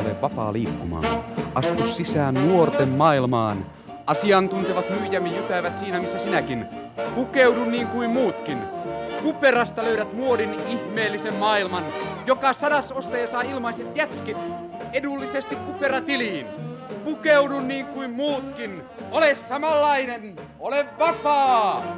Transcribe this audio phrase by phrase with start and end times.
[0.00, 1.24] Ole vapaa liikkumaan.
[1.54, 3.66] Astu sisään nuorten maailmaan.
[4.06, 6.66] Asiantuntevat myyjämme jytävät siinä, missä sinäkin.
[7.14, 8.58] Pukeudu niin kuin muutkin.
[9.22, 11.84] Kuperasta löydät muodin ihmeellisen maailman.
[12.26, 14.36] Joka sadas ostaja saa ilmaiset jätskit
[14.92, 16.46] edullisesti kuperatiliin.
[17.04, 18.82] Pukeudu niin kuin muutkin.
[19.10, 20.36] Ole samanlainen.
[20.58, 21.96] Ole vapaa.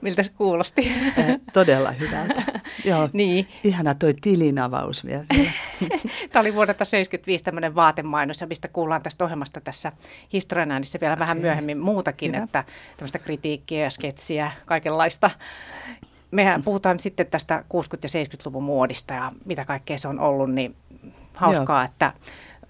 [0.00, 0.92] Miltä se kuulosti?
[1.52, 2.42] Todella hyvältä.
[2.84, 3.48] Joo, niin.
[3.64, 5.24] ihana toi tilin avaus vielä.
[6.32, 9.92] Tämä oli vuodelta 75 tämmöinen vaatemainos, mistä kuullaan tästä ohjelmasta tässä
[10.32, 12.44] historian äänissä vielä vähän myöhemmin muutakin, Hyvä.
[12.44, 12.64] että
[12.96, 15.30] tämmöistä kritiikkiä ja sketsiä, kaikenlaista.
[16.30, 17.68] Mehän puhutaan sitten tästä 60-
[18.02, 20.76] ja 70-luvun muodista ja mitä kaikkea se on ollut, niin
[21.34, 21.84] hauskaa, Joo.
[21.84, 22.12] että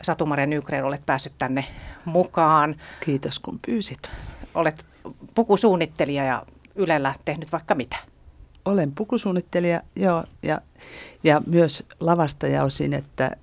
[0.03, 1.65] Satu-Maria Nygren olet päässyt tänne
[2.05, 2.77] mukaan.
[3.05, 4.11] Kiitos kun pyysit.
[4.55, 4.87] Olet
[5.35, 6.43] pukusuunnittelija ja
[6.75, 7.97] Ylellä tehnyt vaikka mitä?
[8.65, 10.61] Olen pukusuunnittelija, joo, ja,
[11.25, 13.37] ja myös lavastaja osin, että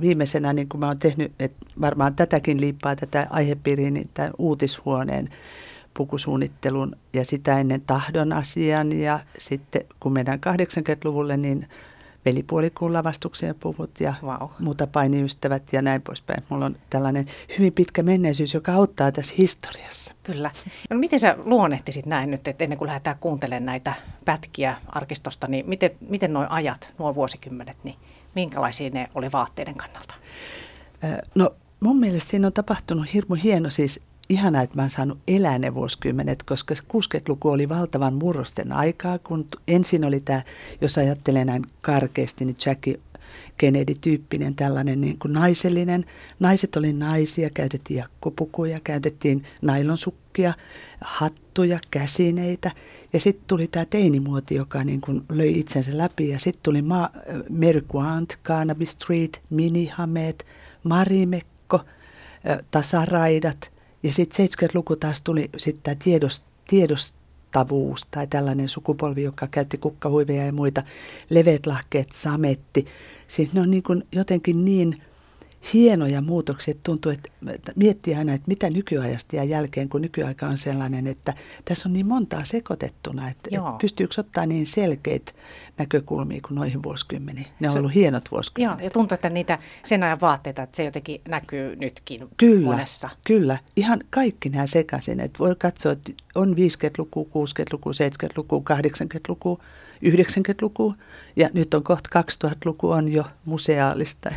[0.00, 5.28] viimeisenä, niin kuin mä oon tehnyt, että varmaan tätäkin liippaa tätä aihepiiriä, niin tämän uutishuoneen
[5.94, 8.92] pukusuunnittelun ja sitä ennen tahdon asian.
[8.92, 11.68] Ja sitten kun mennään 80-luvulle, niin
[12.24, 14.50] velipuolikuun lavastuksen puvut ja wow.
[14.58, 16.42] muuta painiystävät ja näin poispäin.
[16.48, 17.26] Mulla on tällainen
[17.58, 20.14] hyvin pitkä menneisyys, joka auttaa tässä historiassa.
[20.22, 20.50] Kyllä.
[20.90, 25.68] No, miten sä luonnehtisit näin nyt, että ennen kuin lähdetään kuuntelemaan näitä pätkiä arkistosta, niin
[25.68, 27.96] miten, miten nuo ajat, nuo vuosikymmenet, niin
[28.34, 30.14] minkälaisia ne oli vaatteiden kannalta?
[31.34, 35.58] No mun mielestä siinä on tapahtunut hirmu hieno siis ihanaa, että mä oon saanut elää
[35.58, 40.42] ne vuosikymmenet, koska 60-luku oli valtavan murrosten aikaa, kun ensin oli tämä,
[40.80, 43.00] jos ajattelee näin karkeasti, niin Jackie
[43.56, 46.04] Kennedy-tyyppinen tällainen niin kuin naisellinen.
[46.40, 50.54] Naiset oli naisia, käytettiin jakkopukuja, käytettiin nailonsukkia,
[51.00, 52.70] hattuja, käsineitä.
[53.12, 56.28] Ja sitten tuli tämä teinimuoti, joka niin kuin löi itsensä läpi.
[56.28, 57.10] Ja sitten tuli ma-
[57.50, 60.46] Mary Quant, Carnaby Street, Minihameet,
[60.84, 61.80] Marimekko,
[62.70, 63.70] tasaraidat–
[64.02, 70.46] ja sitten 70-luku taas tuli sitten tämä tiedost, tiedostavuus tai tällainen sukupolvi, joka käytti kukkahuiveja
[70.46, 70.82] ja muita,
[71.30, 72.86] leveät lahkeet, sametti.
[73.28, 75.02] Siis ne on niin kuin jotenkin niin
[75.72, 81.06] hienoja muutoksia, tuntuu, että miettii aina, että mitä nykyajasta jää jälkeen, kun nykyaika on sellainen,
[81.06, 85.32] että tässä on niin montaa sekoitettuna, että, että pystyykö ottaa niin selkeitä
[85.78, 87.46] näkökulmia kuin noihin vuosikymmeniin.
[87.60, 88.78] Ne on se, ollut hienot vuosikymmenet.
[88.80, 93.10] Joo, ja tuntuu, että niitä sen ajan vaatteita, että se jotenkin näkyy nytkin kyllä, monessa.
[93.26, 95.20] Kyllä, ihan kaikki nämä sekaisin.
[95.20, 99.60] Että voi katsoa, että on 50-luku, 60-luku, 70-luku, 80-luku,
[100.04, 100.94] 90-luku
[101.36, 104.30] ja nyt on kohta 2000-luku on jo museaalista.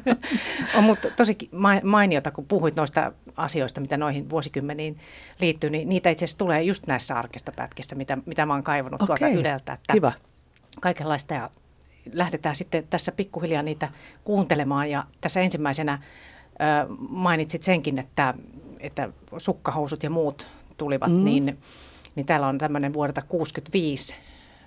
[0.76, 1.36] on mutta tosi
[1.84, 4.98] mainiota, kun puhuit noista asioista, mitä noihin vuosikymmeniin
[5.40, 9.18] liittyy, niin niitä itse asiassa tulee just näissä arkistopätkissä, mitä, mitä mä oon kaivannut okay.
[9.18, 9.72] tuolta Yleltä.
[9.72, 10.12] Että Kiva.
[10.80, 11.50] Kaikenlaista ja
[12.12, 13.88] lähdetään sitten tässä pikkuhiljaa niitä
[14.24, 18.34] kuuntelemaan ja tässä ensimmäisenä ö, mainitsit senkin, että,
[18.80, 21.24] että sukkahousut ja muut tulivat, mm.
[21.24, 21.58] niin,
[22.14, 24.16] niin täällä on tämmöinen vuodelta 65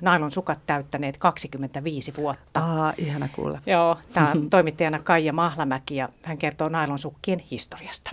[0.02, 2.60] nailon sukat täyttäneet 25 vuotta.
[2.60, 3.60] Aa, ihana kuulla.
[3.66, 8.12] Joo, tämä on toimittajana Kaija Mahlamäki ja hän kertoo nailon sukkien historiasta.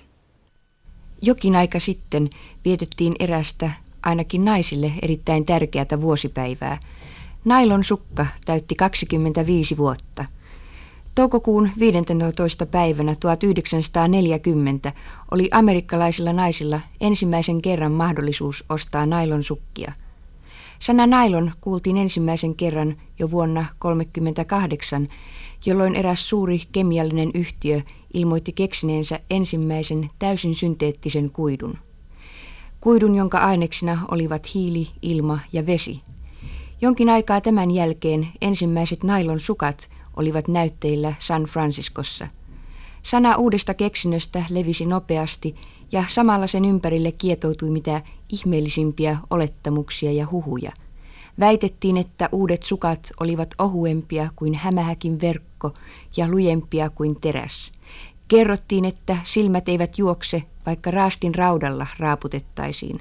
[1.22, 2.31] Jokin aika sitten
[2.65, 3.71] vietettiin erästä
[4.03, 6.81] ainakin naisille erittäin tärkeätä vuosipäivää.
[7.44, 10.25] Nailon sukka täytti 25 vuotta.
[11.15, 12.66] Toukokuun 15.
[12.66, 14.93] päivänä 1940
[15.31, 19.93] oli amerikkalaisilla naisilla ensimmäisen kerran mahdollisuus ostaa nailon sukkia–
[20.78, 25.09] Sana nailon kuultiin ensimmäisen kerran jo vuonna 1938,
[25.66, 27.81] jolloin eräs suuri kemiallinen yhtiö
[28.15, 31.78] ilmoitti keksineensä ensimmäisen täysin synteettisen kuidun.
[32.81, 35.99] Kuidun, jonka aineksina olivat hiili, ilma ja vesi.
[36.81, 42.28] Jonkin aikaa tämän jälkeen ensimmäiset nailon sukat olivat näytteillä San Franciscossa.
[43.03, 45.55] Sana uudesta keksinnöstä levisi nopeasti
[45.93, 50.72] ja samalla sen ympärille kietoutui mitä ihmeellisimpiä olettamuksia ja huhuja.
[51.41, 55.74] Väitettiin, että uudet sukat olivat ohuempia kuin hämähäkin verkko
[56.16, 57.72] ja lujempia kuin teräs.
[58.28, 63.01] Kerrottiin, että silmät eivät juokse, vaikka raastin raudalla raaputettaisiin.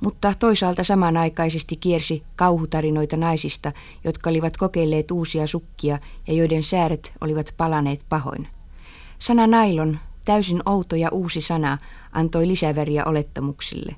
[0.00, 3.72] Mutta toisaalta samanaikaisesti kiersi kauhutarinoita naisista,
[4.04, 8.48] jotka olivat kokeilleet uusia sukkia ja joiden sääret olivat palaneet pahoin.
[9.18, 11.78] Sana nailon täysin outo ja uusi sana,
[12.12, 13.94] antoi lisäväriä olettamuksille.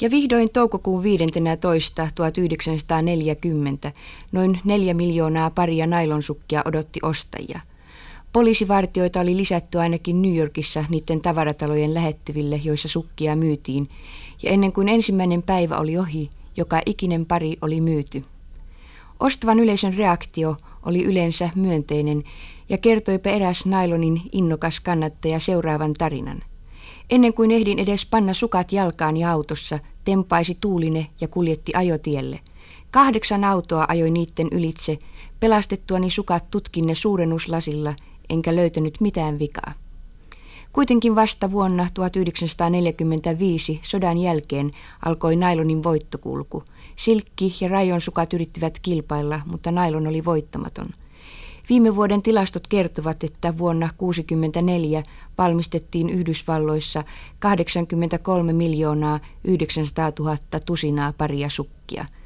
[0.00, 2.08] Ja vihdoin toukokuun 15.
[2.14, 3.92] 1940
[4.32, 7.60] noin neljä miljoonaa paria nailonsukkia odotti ostajia.
[8.32, 13.88] Poliisivartioita oli lisätty ainakin New Yorkissa niiden tavaratalojen lähettyville, joissa sukkia myytiin,
[14.42, 18.22] ja ennen kuin ensimmäinen päivä oli ohi, joka ikinen pari oli myyty.
[19.20, 20.56] Ostavan yleisön reaktio
[20.86, 22.24] oli yleensä myönteinen
[22.68, 26.42] ja kertoipa eräs nailonin innokas kannattaja seuraavan tarinan.
[27.10, 32.40] Ennen kuin ehdin edes panna sukat jalkaani autossa, tempaisi tuuline ja kuljetti ajotielle.
[32.90, 34.98] Kahdeksan autoa ajoi niitten ylitse,
[35.40, 37.94] pelastettuani sukat tutkinne suurennuslasilla,
[38.30, 39.72] enkä löytänyt mitään vikaa.
[40.72, 44.70] Kuitenkin vasta vuonna 1945 sodan jälkeen
[45.04, 46.62] alkoi nailonin voittokulku.
[46.96, 50.88] Silkki ja rajon sukat yrittivät kilpailla, mutta nailon oli voittamaton.
[51.68, 55.02] Viime vuoden tilastot kertovat, että vuonna 1964
[55.38, 57.04] valmistettiin Yhdysvalloissa
[57.38, 62.06] 83 miljoonaa 900 000 tusinaa paria sukkia–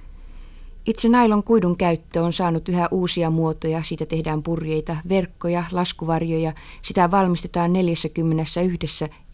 [0.86, 6.52] itse nailon kuidun käyttö on saanut yhä uusia muotoja, siitä tehdään purjeita, verkkoja, laskuvarjoja,
[6.82, 8.60] sitä valmistetaan 41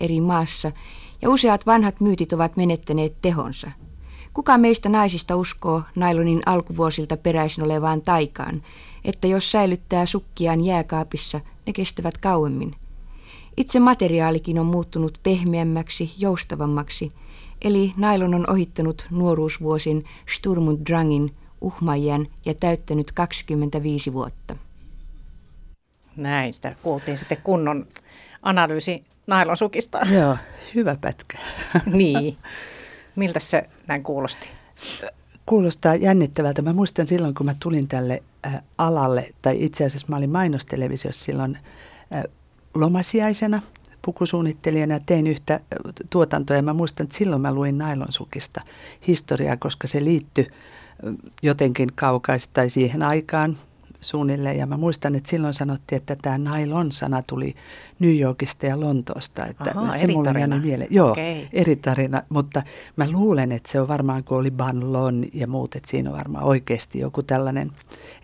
[0.00, 0.72] eri maassa
[1.22, 3.70] ja useat vanhat myytit ovat menettäneet tehonsa.
[4.36, 8.62] Kuka meistä naisista uskoo nailonin alkuvuosilta peräisin olevaan taikaan,
[9.04, 12.74] että jos säilyttää sukkiaan jääkaapissa, ne kestävät kauemmin.
[13.56, 17.12] Itse materiaalikin on muuttunut pehmeämmäksi, joustavammaksi–
[17.62, 20.04] Eli nailon on ohittanut nuoruusvuosin
[20.34, 24.56] Sturm und Drangin uhmajan ja täyttänyt 25 vuotta.
[26.16, 27.86] Näin, sitä kuultiin sitten kunnon
[28.42, 30.00] analyysi nailonsukista.
[30.14, 30.36] Joo,
[30.74, 31.38] hyvä pätkä.
[31.86, 32.36] niin.
[33.16, 34.48] Miltä se näin kuulosti?
[35.46, 36.62] Kuulostaa jännittävältä.
[36.62, 41.24] Mä muistan silloin, kun mä tulin tälle äh, alalle, tai itse asiassa mä olin mainostelevisiossa
[41.24, 41.58] silloin
[42.14, 42.24] äh,
[42.74, 43.62] lomasiaisena–
[44.06, 45.60] pukusuunnittelijana tein yhtä
[46.10, 48.60] tuotantoa ja mä muistan, että silloin mä luin nailonsukista
[49.06, 50.46] historiaa, koska se liittyi
[51.42, 53.56] jotenkin kaukaista tai siihen aikaan
[54.00, 54.58] suunnilleen.
[54.58, 57.54] Ja mä muistan, että silloin sanottiin, että tämä nailon-sana tuli
[57.98, 59.46] New Yorkista ja Lontoosta.
[59.46, 60.58] Että Aha, se eri mulle tarina.
[60.58, 60.88] mieleen.
[60.90, 61.46] Joo, okay.
[61.52, 62.22] eri tarina.
[62.28, 62.62] Mutta
[62.96, 66.44] mä luulen, että se on varmaan, kun oli Banlon ja muut, että siinä on varmaan
[66.44, 67.70] oikeasti joku tällainen.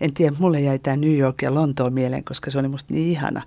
[0.01, 3.11] En tiedä, mulle jäi tämä New York ja Lontoon mieleen, koska se oli musta niin
[3.11, 3.41] ihana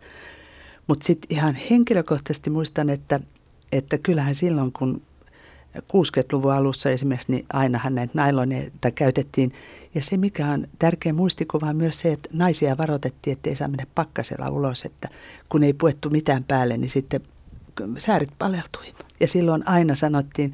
[0.86, 3.20] mutta sitten ihan henkilökohtaisesti muistan, että,
[3.72, 5.02] että kyllähän silloin, kun
[5.78, 9.52] 60-luvun alussa esimerkiksi, niin ainahan näitä nailoneita käytettiin.
[9.94, 13.68] Ja se, mikä on tärkeä muistikuva, on myös se, että naisia varoitettiin, että ei saa
[13.68, 15.08] mennä pakkasella ulos, että
[15.48, 17.20] kun ei puettu mitään päälle, niin sitten
[17.98, 18.94] säärit paleltui.
[19.20, 20.52] Ja silloin aina sanottiin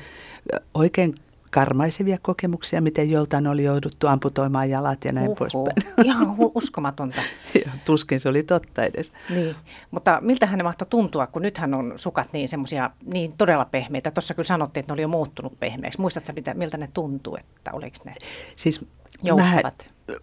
[0.75, 1.15] oikein
[1.53, 5.39] karmaisevia kokemuksia, miten joltain oli jouduttu amputoimaan jalat ja näin Uhuh.
[5.39, 5.95] poispäin.
[6.07, 7.23] Ihan uskomatonta.
[7.85, 9.13] Tuskin se oli totta edes.
[9.31, 9.57] Niin,
[9.91, 14.11] mutta miltä hän mahtoi tuntua, kun nythän on sukat niin semmoisia niin todella pehmeitä.
[14.11, 16.01] Tuossa kyllä sanottiin, että ne oli jo muuttunut pehmeäksi.
[16.01, 18.15] Muistatko, mitä, miltä ne tuntuu, että oliko ne
[18.57, 18.87] siis
[19.23, 19.93] joustavat?
[20.09, 20.15] Mä,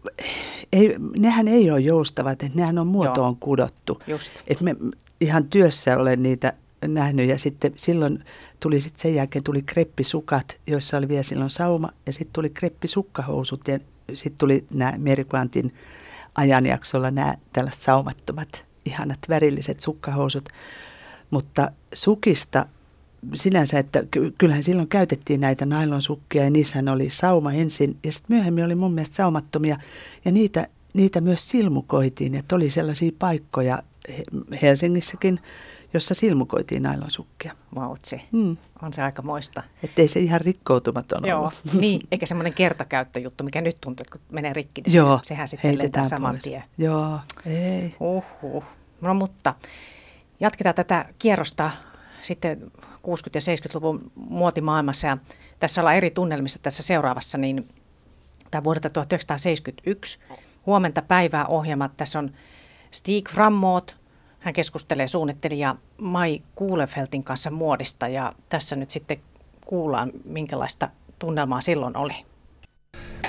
[0.74, 3.38] ei, nehän ei ole joustavat, että nehän on muotoon Joo.
[3.40, 4.02] kudottu.
[4.08, 4.34] Just.
[4.48, 4.76] Et me
[5.22, 6.54] ihan työssä olen niitä
[6.88, 7.30] nähnyt.
[7.30, 8.24] Ja sitten silloin
[8.60, 11.90] tuli sitten sen jälkeen tuli kreppisukat, joissa oli vielä silloin sauma.
[12.06, 13.80] Ja sitten tuli kreppisukkahousut ja
[14.14, 15.74] sitten tuli nämä Merikvantin
[16.36, 20.50] ajanjaksolla nämä tällaiset saumattomat, ihanat värilliset sukkahousut.
[21.31, 22.66] Mutta sukista
[23.34, 24.04] sinänsä, että
[24.38, 27.98] kyllähän silloin käytettiin näitä nailonsukkia ja niissähän oli sauma ensin.
[28.04, 29.78] Ja sitten myöhemmin oli mun mielestä saumattomia.
[30.26, 33.84] Ja niitä, niitä myös silmukoitiin, että oli sellaisia paikkoja
[34.62, 35.40] Helsingissäkin,
[35.94, 37.54] jossa silmukoitiin nailonsukkia.
[37.76, 38.58] Vautsi, mm.
[38.82, 39.64] on se aika moista.
[39.84, 41.54] Että ei se ihan rikkoutumaton Joo, ollut.
[41.82, 45.78] niin, eikä semmoinen kertakäyttöjuttu, mikä nyt tuntuu, että kun menee rikki, niin Joo, sehän sitten
[45.78, 46.44] lentää saman pois.
[46.44, 46.64] tien.
[46.78, 47.96] Joo, ei.
[48.00, 48.64] Uhuh.
[49.02, 49.56] No mutta
[50.40, 51.72] jatketaan tätä kierrosta
[52.22, 53.02] sitten 60-
[53.34, 55.18] ja 70-luvun muotimaailmassa ja
[55.60, 57.69] tässä ollaan eri tunnelmissa tässä seuraavassa, niin
[58.52, 60.19] tämä vuodelta 1971
[60.66, 61.90] huomenta päivää ohjelma.
[61.90, 62.31] Tässä on
[62.92, 63.98] Stig Frammoot,
[64.40, 69.18] hän keskustelee suunnittelija Mai Kuulefeltin kanssa muodista ja tässä nyt sitten
[69.66, 72.14] kuullaan, minkälaista tunnelmaa silloin oli.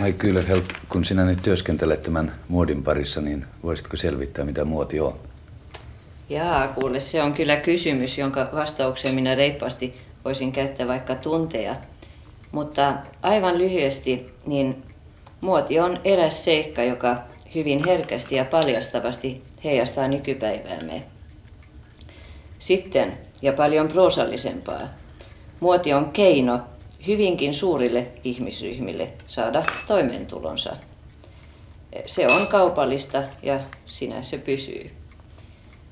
[0.00, 5.14] Mai Kuulefelt, kun sinä nyt työskentelet tämän muodin parissa, niin voisitko selvittää, mitä muoti on?
[6.28, 11.76] Jaa, kuule, se on kyllä kysymys, jonka vastaukseen minä reippaasti voisin käyttää vaikka tunteja.
[12.52, 14.82] Mutta aivan lyhyesti, niin
[15.40, 17.16] muoti on eräs seikka, joka
[17.54, 21.02] hyvin herkästi ja paljastavasti heijastaa nykypäiväämme.
[22.58, 24.88] Sitten, ja paljon proosallisempaa,
[25.60, 26.60] muoti on keino
[27.06, 30.76] hyvinkin suurille ihmisryhmille saada toimeentulonsa.
[32.06, 34.90] Se on kaupallista ja sinä se pysyy.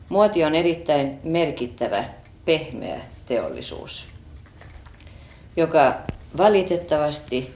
[0.09, 2.05] Muoti on erittäin merkittävä,
[2.45, 4.07] pehmeä teollisuus,
[5.57, 5.95] joka
[6.37, 7.55] valitettavasti,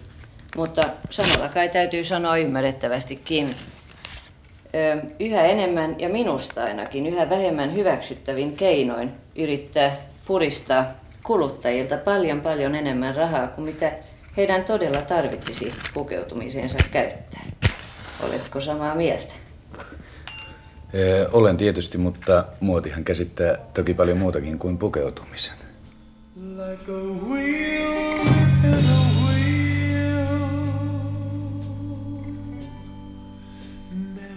[0.56, 3.56] mutta samalla kai täytyy sanoa ymmärrettävästikin,
[5.20, 10.84] yhä enemmän ja minusta ainakin yhä vähemmän hyväksyttävin keinoin yrittää puristaa
[11.22, 13.92] kuluttajilta paljon paljon enemmän rahaa kuin mitä
[14.36, 17.42] heidän todella tarvitsisi pukeutumiseensa käyttää.
[18.22, 19.32] Oletko samaa mieltä?
[20.94, 25.56] Ee, olen tietysti, mutta muotihan käsittää toki paljon muutakin kuin pukeutumisen.
[26.36, 29.01] Like a wheel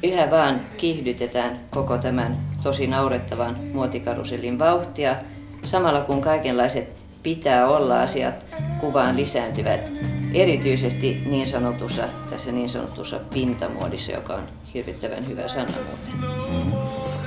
[0.05, 5.15] Yhä vaan kiihdytetään koko tämän tosi naurettavan muotikarusellin vauhtia,
[5.63, 8.45] samalla kun kaikenlaiset pitää olla asiat
[8.79, 9.91] kuvaan lisääntyvät,
[10.33, 14.43] erityisesti niin sanotussa, tässä niin sanotussa pintamuodissa, joka on
[14.73, 16.29] hirvittävän hyvä sana muuten.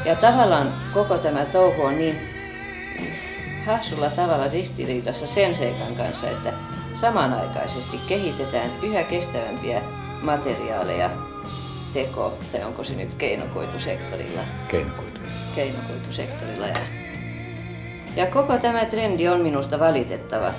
[0.05, 2.17] Ja tavallaan koko tämä touhu on niin
[3.67, 6.53] hassulla tavalla ristiriidassa sen seikan kanssa, että
[6.95, 9.83] samanaikaisesti kehitetään yhä kestävämpiä
[10.23, 11.28] materiaaleja
[11.93, 14.41] teko, tai onko se nyt keinokoitusektorilla?
[14.69, 15.21] Keinokoitu.
[15.55, 16.79] Keinokoitusektorilla, ja,
[18.17, 20.55] ja koko tämä trendi on minusta valitettava,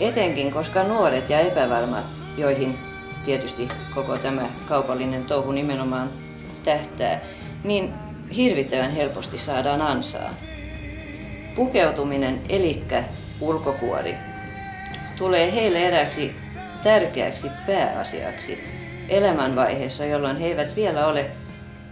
[0.00, 2.78] etenkin koska nuoret ja epävarmat, joihin
[3.24, 6.10] tietysti koko tämä kaupallinen touhu nimenomaan
[6.64, 7.20] tähtää,
[7.64, 7.94] niin
[8.36, 10.34] hirvittävän helposti saadaan ansaa.
[11.54, 13.04] Pukeutuminen, elikkä
[13.40, 14.14] ulkokuori,
[15.18, 16.36] tulee heille eräksi
[16.82, 21.30] tärkeäksi pääasiaksi elämänvaiheessa, jolloin he eivät vielä ole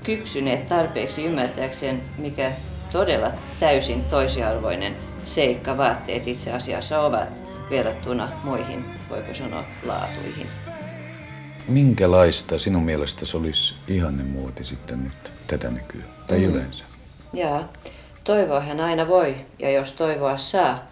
[0.05, 2.52] kypsyneet tarpeeksi ymmärtääkseen, mikä
[2.93, 7.29] todella täysin toisiarvoinen seikka vaatteet itse asiassa ovat
[7.71, 10.47] verrattuna muihin, voiko sanoa, laatuihin.
[11.69, 13.75] Minkälaista sinun mielestäsi olisi
[14.33, 16.45] muoti sitten nyt tätä nykyään, tai mm.
[16.45, 16.85] yleensä?
[17.33, 17.73] Jaa,
[18.25, 20.87] toivoa hän aina voi, ja jos toivoa saa,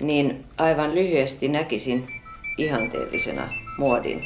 [0.00, 2.08] niin aivan lyhyesti näkisin
[2.58, 4.24] ihanteellisena muodin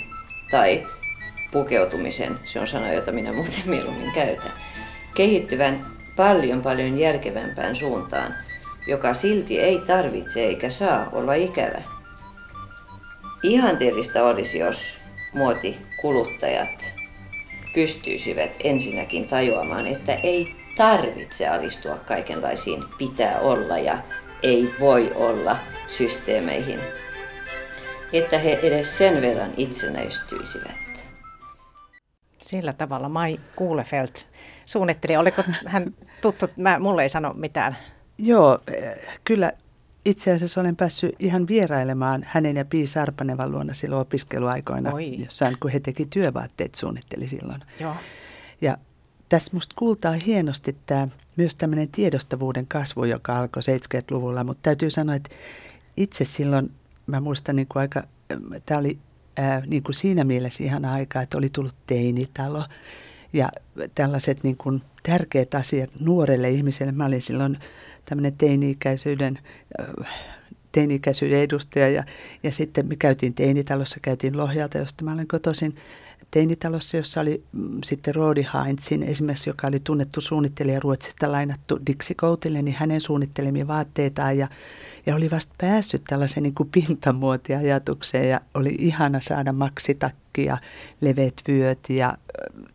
[0.50, 0.86] tai
[1.54, 4.52] pukeutumisen, se on sana, jota minä muuten mieluummin käytän,
[5.14, 8.34] kehittyvän paljon paljon järkevämpään suuntaan,
[8.86, 11.82] joka silti ei tarvitse eikä saa olla ikävä.
[13.42, 14.98] Ihanteellista olisi, jos
[15.34, 16.92] muotikuluttajat
[17.74, 23.98] pystyisivät ensinnäkin tajuamaan, että ei tarvitse alistua kaikenlaisiin pitää olla ja
[24.42, 25.56] ei voi olla
[25.86, 26.80] systeemeihin,
[28.12, 30.83] että he edes sen verran itsenäistyisivät.
[32.44, 34.26] Sillä tavalla Mai Kuulefelt
[34.64, 35.16] suunnitteli.
[35.16, 36.46] Oliko hän tuttu?
[36.56, 37.76] Mä, mulle ei sano mitään.
[38.18, 39.52] Joo, eh, kyllä
[40.04, 45.18] itse asiassa olen päässyt ihan vierailemaan hänen ja Pii Sarpanevan luona silloin opiskeluaikoina, Oi.
[45.18, 47.60] jossain kun he teki työvaatteet suunnitteli silloin.
[47.80, 47.94] Joo.
[48.60, 48.78] Ja
[49.28, 55.14] tässä musta kuultaa hienosti tämä, myös tämmöinen tiedostavuuden kasvu, joka alkoi 70-luvulla, mutta täytyy sanoa,
[55.14, 55.30] että
[55.96, 56.70] itse silloin,
[57.06, 58.02] mä muistan niin kuin aika,
[58.66, 58.98] tämä oli
[59.36, 62.64] ää, niin kuin siinä mielessä ihan aika, että oli tullut teinitalo
[63.32, 63.48] ja
[63.94, 66.92] tällaiset niin kuin tärkeät asiat nuorelle ihmiselle.
[66.92, 67.58] Mä olin silloin
[68.04, 69.38] tämmöinen teini-ikäisyyden,
[70.72, 72.04] teini-ikäisyyden edustaja ja,
[72.42, 75.76] ja sitten me käytiin teinitalossa, käytiin Lohjalta, josta mä olen kotoisin
[76.30, 82.16] teinitalossa, jossa oli mm, sitten Rodi Heinzin esimerkiksi, joka oli tunnettu suunnittelija Ruotsista lainattu Dixie
[82.16, 84.48] Coatille, niin hänen suunnittelemia vaatteitaan ja
[85.06, 90.58] ja oli vasta päässyt tällaiseen niin kuin pintamuotiajatukseen ja oli ihana saada maksitakki ja
[91.00, 92.18] leveät vyöt ja,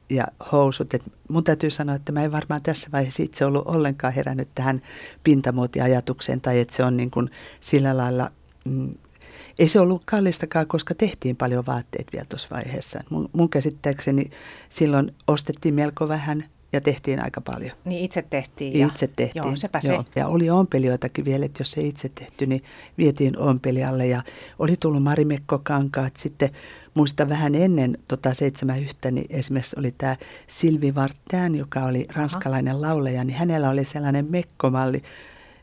[0.10, 0.94] ja housut.
[0.94, 4.82] Et mun täytyy sanoa, että mä en varmaan tässä vaiheessa itse ollut ollenkaan herännyt tähän
[5.24, 8.32] pintamuotiajatukseen tai että se on niin kuin sillä lailla
[8.66, 8.94] mm,
[9.60, 13.04] ei se ollut kallistakaan, koska tehtiin paljon vaatteet vielä tuossa vaiheessa.
[13.10, 14.32] Mun, mun käsittääkseni
[14.70, 17.72] silloin ostettiin melko vähän ja tehtiin aika paljon.
[17.86, 18.80] Niin itse tehtiin.
[18.80, 19.44] Ja, itse tehtiin.
[19.46, 20.04] Joo, sepä joo.
[20.14, 20.20] se.
[20.20, 22.64] Ja oli ompelijoitakin vielä, että jos ei itse tehty, niin
[22.98, 24.08] vietiin ompelijalle.
[24.08, 24.24] Ja
[24.60, 26.18] oli tullut Marimekko-kankaat.
[26.18, 26.50] Sitten
[26.94, 28.30] muista vähän ennen tota
[28.82, 32.82] yhtä, niin esimerkiksi oli tämä Silvi Vartään, joka oli ranskalainen Aha.
[32.82, 35.04] lauleja, niin hänellä oli sellainen mekkomalli,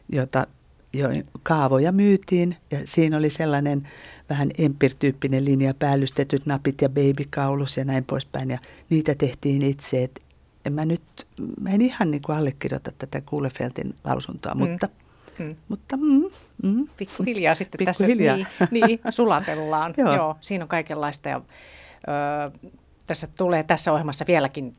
[0.08, 0.46] jota
[0.92, 1.08] jo
[1.42, 2.56] kaavoja myytiin.
[2.70, 3.88] Ja siinä oli sellainen
[4.30, 8.50] vähän empirtyyppinen linja, päällystetyt napit ja babykaulus ja näin poispäin.
[8.50, 8.58] Ja
[8.90, 10.20] niitä tehtiin itse, että
[10.66, 11.02] en mä nyt,
[11.60, 14.60] mä en ihan niin kuin allekirjoita tätä Kuulefeltin lausuntoa, mm.
[14.60, 14.88] mutta
[15.38, 15.56] Mm.
[15.68, 16.24] Mutta mm,
[16.62, 16.86] mm.
[16.96, 18.36] Pikkuhiljaa sitten Pikkuhiljaa.
[18.36, 19.94] tässä niin, niin, sulatellaan.
[19.96, 20.14] Joo.
[20.14, 21.40] Joo, siinä on kaikenlaista ja
[22.08, 22.68] ö,
[23.06, 24.76] tässä tulee tässä ohjelmassa vieläkin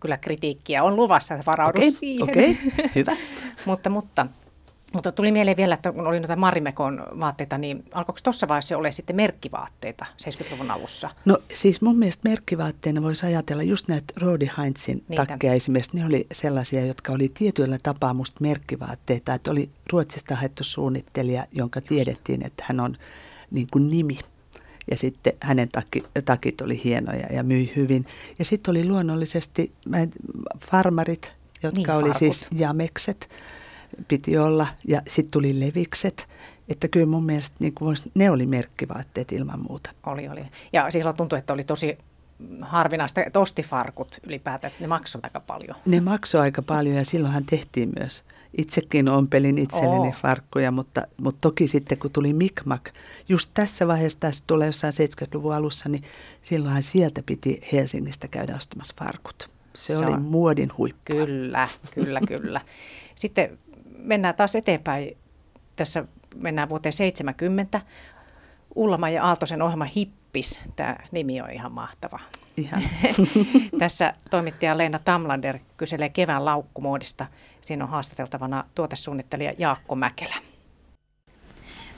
[0.00, 2.22] kyllä kritiikkiä on luvassa, varaudu okay, siihen.
[2.22, 3.16] Okei, okay, hyvä.
[3.64, 4.26] mutta, mutta
[4.92, 8.90] mutta tuli mieleen vielä, että kun oli noita Marimekon vaatteita, niin alkoiko tuossa vaiheessa olla
[8.90, 11.10] sitten merkkivaatteita 70-luvun alussa?
[11.24, 15.26] No siis mun mielestä merkkivaatteena voisi ajatella just näitä Rodi Heinzin Niitä.
[15.26, 15.96] takkeja esimerkiksi.
[15.96, 19.34] Ne oli sellaisia, jotka oli tietyllä tapaa musta merkkivaatteita.
[19.34, 21.88] Että oli Ruotsista haettu suunnittelija, jonka just.
[21.88, 22.96] tiedettiin, että hän on
[23.50, 24.18] niin kuin nimi.
[24.90, 28.06] Ja sitten hänen takki, takit oli hienoja ja myi hyvin.
[28.38, 29.72] Ja sitten oli luonnollisesti
[30.70, 31.32] farmarit,
[31.62, 32.48] jotka niin, oli siis farkut.
[32.48, 33.28] siis jamekset
[34.08, 34.66] piti olla.
[34.88, 36.28] Ja sitten tuli levikset.
[36.68, 39.90] Että kyllä mun mielestä niin kuin, ne oli merkkivaatteet ilman muuta.
[40.06, 40.46] Oli, oli.
[40.72, 41.98] Ja silloin tuntui, että oli tosi
[42.62, 45.76] harvinaista, että osti farkut ylipäätään, että ne maksoivat aika paljon.
[45.86, 48.24] Ne maksoivat aika paljon ja silloinhan tehtiin myös.
[48.58, 50.14] Itsekin ompelin itselleni oh.
[50.14, 52.90] farkkuja, mutta, mutta toki sitten kun tuli Mikmak,
[53.28, 56.04] just tässä vaiheessa, tässä tulee jossain 70-luvun alussa, niin
[56.42, 59.50] silloinhan sieltä piti Helsingistä käydä ostamassa farkut.
[59.74, 60.22] Se, Se oli on.
[60.22, 61.00] muodin huippu.
[61.04, 62.60] Kyllä, kyllä, kyllä.
[63.14, 63.58] Sitten
[64.02, 65.16] mennään taas eteenpäin.
[65.76, 66.04] Tässä
[66.36, 67.80] mennään vuoteen 70.
[68.74, 70.60] Ullama ja Aaltosen ohjelma Hippis.
[70.76, 72.18] Tämä nimi on ihan mahtava.
[72.56, 72.82] Ihan.
[73.78, 77.26] Tässä toimittaja Leena Tamlander kyselee kevään laukkumoodista.
[77.60, 80.36] Siinä on haastateltavana tuotesuunnittelija Jaakko Mäkelä.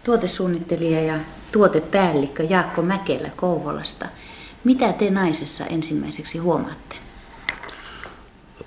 [0.05, 1.21] Tuotesuunnittelija ja
[1.53, 4.09] tuotepäällikkö Jaakko Mäkelä Kouvolasta.
[4.65, 6.97] Mitä te naisessa ensimmäiseksi huomaatte?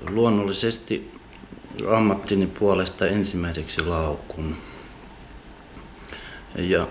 [0.10, 1.14] Luonnollisesti
[1.96, 4.55] ammattini puolesta ensimmäiseksi laukun.
[6.58, 6.88] Ja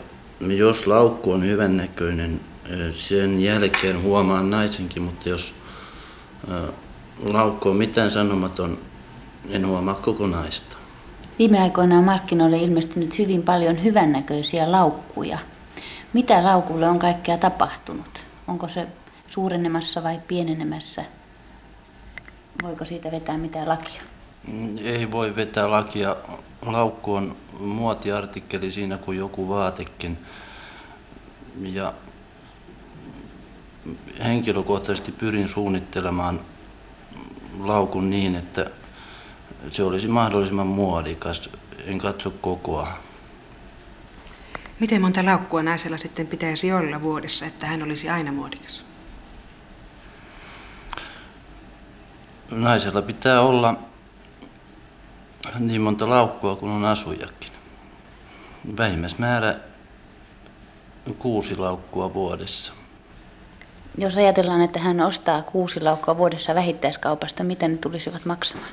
[0.47, 2.41] jos laukku on hyvännäköinen,
[2.93, 5.55] sen jälkeen huomaan naisenkin, mutta jos
[7.23, 8.79] laukku on mitään sanomaton,
[9.51, 10.77] en huomaa kokonaista.
[11.39, 15.39] Viime aikoina on markkinoille ilmestynyt hyvin paljon hyvännäköisiä laukkuja.
[16.13, 18.25] Mitä laukulle on kaikkea tapahtunut?
[18.49, 18.87] Onko se
[19.29, 21.05] suurenemassa vai pienenemässä?
[22.63, 24.03] Voiko siitä vetää mitään lakia?
[24.47, 26.17] Mm, ei voi vetää lakia.
[26.67, 30.19] Laukku on muotiartikkeli siinä kuin joku vaatekin.
[31.63, 31.93] Ja
[34.25, 36.41] henkilökohtaisesti pyrin suunnittelemaan
[37.61, 38.71] laukun niin, että
[39.71, 41.51] se olisi mahdollisimman muodikas.
[41.87, 42.89] En katso kokoa.
[44.81, 48.85] Miten monta laukkua naisella sitten pitäisi olla vuodessa, että hän olisi aina muodikas?
[52.51, 53.79] Naisella pitää olla
[55.59, 57.53] niin monta laukkua kuin on asujakin.
[58.77, 59.57] Vähimmäismäärä
[61.19, 62.75] kuusi laukkua vuodessa.
[63.99, 68.71] Jos ajatellaan, että hän ostaa kuusi laukkua vuodessa vähittäiskaupasta, mitä ne tulisivat maksamaan?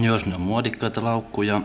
[0.00, 1.60] Jos ne on muodikkaita laukkuja,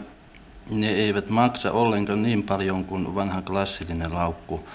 [0.69, 4.67] ne eivät maksa ollenkaan niin paljon kuin vanha klassillinen laukku.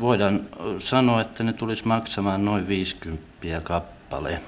[0.00, 0.40] Voidaan
[0.78, 4.42] sanoa, että ne tulisi maksamaan noin 50 kappale.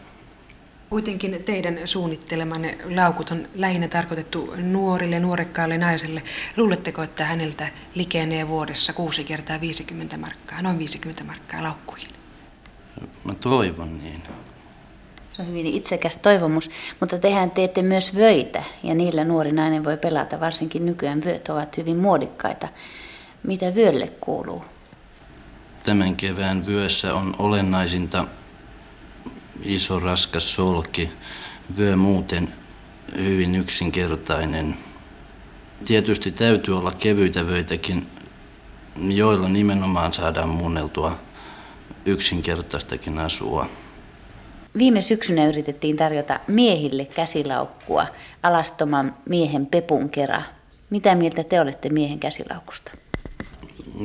[0.91, 6.23] Kuitenkin teidän suunnittelemanne laukut on lähinnä tarkoitettu nuorille, nuorekkaalle naiselle.
[6.57, 12.09] Luuletteko, että häneltä likenee vuodessa 6 kertaa 50 markkaa, noin 50 markkaa laukkuihin?
[13.25, 14.23] Mä toivon niin.
[15.33, 19.97] Se on hyvin itsekäs toivomus, mutta tehän teette myös vöitä ja niillä nuori nainen voi
[19.97, 22.69] pelata, varsinkin nykyään vyöt ovat hyvin muodikkaita.
[23.43, 24.65] Mitä vyölle kuuluu?
[25.83, 28.25] Tämän kevään vyössä on olennaisinta
[29.63, 31.11] iso raskas solki,
[31.79, 32.49] vyö muuten
[33.17, 34.77] hyvin yksinkertainen.
[35.85, 38.07] Tietysti täytyy olla kevyitä vöitäkin,
[39.09, 41.19] joilla nimenomaan saadaan muunneltua
[42.05, 43.67] yksinkertaistakin asua.
[44.79, 48.07] Viime syksynä yritettiin tarjota miehille käsilaukkua
[48.43, 50.43] alastoman miehen pepun kera.
[50.91, 52.91] Mitä mieltä te olette miehen käsilaukusta?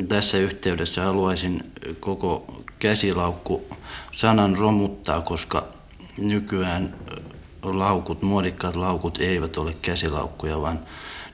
[0.07, 3.67] Tässä yhteydessä haluaisin koko käsilaukku
[4.11, 5.67] sanan romuttaa, koska
[6.17, 6.95] nykyään
[7.63, 10.79] laukut, muodikkaat laukut eivät ole käsilaukkuja, vaan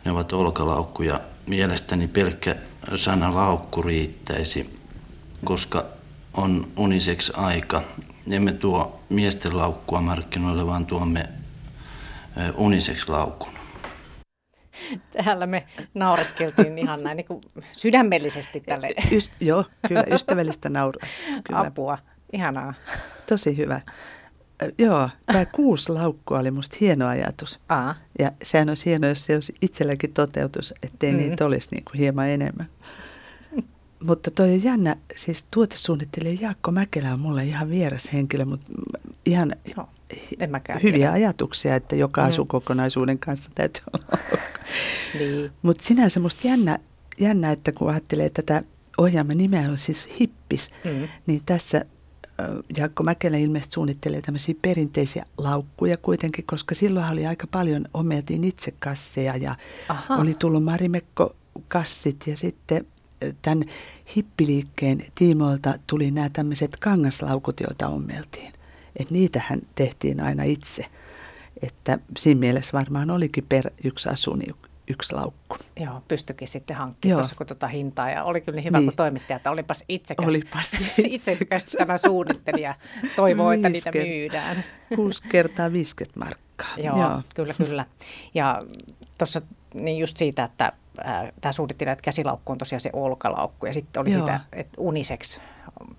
[0.06, 1.20] ne ovat olkalaukkuja.
[1.48, 2.56] Mielestäni pelkkä
[2.96, 4.80] sana laukku riittäisi,
[5.46, 5.86] koska
[6.34, 7.84] on uniseksi aika.
[8.32, 11.30] Emme tuo miesten laukkua markkinoille, vaan tuomme
[12.56, 13.61] uniseksi laukun.
[15.24, 17.42] Täällä me naureskeltiin ihan näin niin kuin
[17.72, 18.88] sydämellisesti tälle.
[19.12, 21.08] Yst, joo, kyllä, ystävällistä nauraa.
[21.44, 21.60] Kyllä.
[21.60, 21.98] Apua,
[22.34, 22.74] ihanaa.
[23.30, 23.82] Tosi hyvä.
[24.78, 27.60] Joo, tämä kuusi laukkua oli musta hieno ajatus.
[27.70, 27.96] Aa.
[28.20, 31.18] Ja sehän olisi hienoa, jos se olisi itselläkin toteutus, ettei mm.
[31.18, 32.68] niitä olisi niin kuin hieman enemmän.
[34.04, 38.68] Mutta toi on jännä, siis tuotesuunnittelija Jaakko Mäkelä on mulle ihan vieras henkilö, mutta
[39.26, 39.90] ihan no,
[40.40, 40.52] en
[40.84, 41.12] hyviä tiedä.
[41.12, 42.28] ajatuksia, että joka mm.
[42.28, 44.18] asukokonaisuuden kanssa täytyy olla.
[45.20, 45.52] niin.
[45.62, 46.80] Mutta sinänsä musta jännä,
[47.18, 48.64] jännä, että kun ajattelee tätä
[48.98, 51.08] ohjaamme nimeä on siis hippis, mm.
[51.28, 51.86] niin tässä
[52.78, 58.74] Jaakko Mäkelä ilmeisesti suunnittelee tämmöisiä perinteisiä laukkuja kuitenkin, koska silloin oli aika paljon, omeltiin itse
[58.80, 59.56] kasseja ja
[59.90, 60.16] Aha.
[60.16, 61.36] oli tullut Marimekko
[61.68, 62.86] kassit ja sitten
[63.42, 63.64] tämän
[64.16, 68.54] hippiliikkeen tiimoilta tuli nämä tämmöiset kangaslaukut, joita ommeltiin.
[69.00, 70.86] Et niitähän tehtiin aina itse.
[71.62, 74.56] Että siinä mielessä varmaan olikin per yksi asu niin
[74.88, 75.58] yksi laukku.
[75.80, 78.10] Joo, pystyikin sitten hankkimaan tuossa kun tuota hintaa.
[78.10, 78.88] Ja oli kyllä niin hyvä, niin.
[78.88, 80.28] kun toimittaja, että olipas itsekäs.
[80.28, 82.76] Olipas itsekäs tämä suunnittelija
[83.16, 84.64] toivoo, että niitä myydään.
[84.96, 86.70] 6 kertaa 50 markkaa.
[86.78, 87.86] Joo, Joo, kyllä, kyllä.
[88.34, 88.60] Ja
[89.18, 89.42] tuossa
[89.74, 90.74] niin just siitä, että
[91.42, 94.20] tämä suunnittelija, että käsilaukku on tosiaan se olkalaukku ja sitten oli Joo.
[94.20, 95.40] sitä, että unisex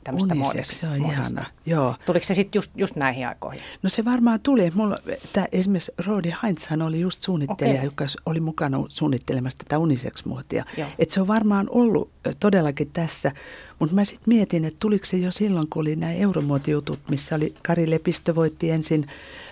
[0.04, 1.44] tämmöistä se on ihana.
[1.66, 1.94] Joo.
[2.06, 3.60] Tuliko se sitten just, just näihin aikoihin?
[3.82, 4.72] No se varmaan tuli.
[4.74, 4.96] Mulla,
[5.32, 7.84] tää, esimerkiksi Rodi Heinzhan oli just suunnittelija, okay.
[7.84, 10.64] joka oli mukana suunnittelemassa tätä unisex-muotia.
[10.98, 12.10] Et se on varmaan ollut
[12.40, 13.32] todellakin tässä.
[13.78, 17.54] Mutta mä sitten mietin, että tuliko se jo silloin, kun oli nämä euromuotijutut, missä oli
[17.66, 19.06] Kari Lepistö voitti ensin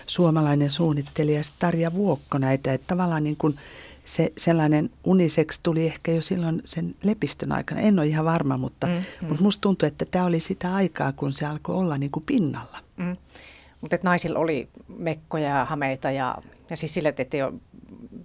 [0.07, 2.73] suomalainen suunnittelija, Tarja Vuokko näitä.
[2.73, 3.59] Että tavallaan niin kuin
[4.05, 7.81] se sellainen unisex tuli ehkä jo silloin sen lepistön aikana.
[7.81, 9.27] En ole ihan varma, mutta, mm, mm.
[9.27, 12.77] mutta musta tuntuu, että tämä oli sitä aikaa, kun se alkoi olla niin kuin pinnalla.
[12.97, 13.17] Mm.
[13.81, 16.37] Mutta naisilla oli mekkoja ja hameita ja,
[16.69, 17.53] ja siis sille, että ei ole,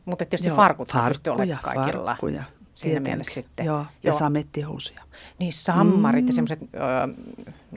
[0.04, 2.10] mutta tietysti Joo, farkut farkkuja, kaikilla.
[2.10, 2.44] Farkkuja.
[2.76, 3.66] Siinä mielessä sitten.
[3.66, 4.18] Joo, ja Joo.
[4.18, 5.02] samettihousuja.
[5.38, 6.28] Niin, sammarit mm.
[6.28, 6.60] ja semmoiset,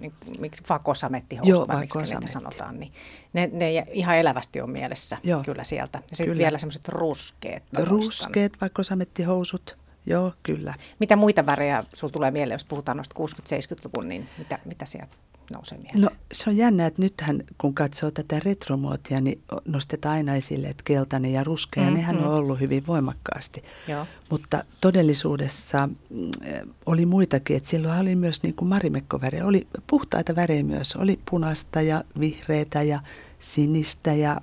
[0.02, 2.94] niin, miksi vakosamettihousut Joo, vai miksi niitä sanotaan, niin
[3.34, 5.44] ne, ne ihan elävästi on mielessä Joo.
[5.44, 6.02] kyllä sieltä.
[6.12, 7.64] Ja sitten vielä semmoiset ruskeat.
[7.74, 9.78] Ruskeat vakosamettihousut.
[10.06, 10.74] Joo, kyllä.
[11.00, 15.16] Mitä muita värejä sinulla tulee mieleen, jos puhutaan noista 60-70-luvun, niin mitä, mitä sieltä
[15.52, 16.02] nousee mieleen?
[16.02, 20.84] No se on jännä, että nythän kun katsoo tätä retromuotia, niin nostetaan aina esille, että
[20.86, 21.98] keltainen ja ruskea, mm-hmm.
[21.98, 23.64] nehän on ollut hyvin voimakkaasti.
[23.88, 24.06] Joo.
[24.30, 26.32] Mutta todellisuudessa mm,
[26.86, 31.82] oli muitakin, että silloin oli myös niin kuin marimekkovärejä, oli puhtaita värejä myös, oli punaista
[31.82, 33.00] ja vihreitä ja
[33.40, 34.42] sinistä ja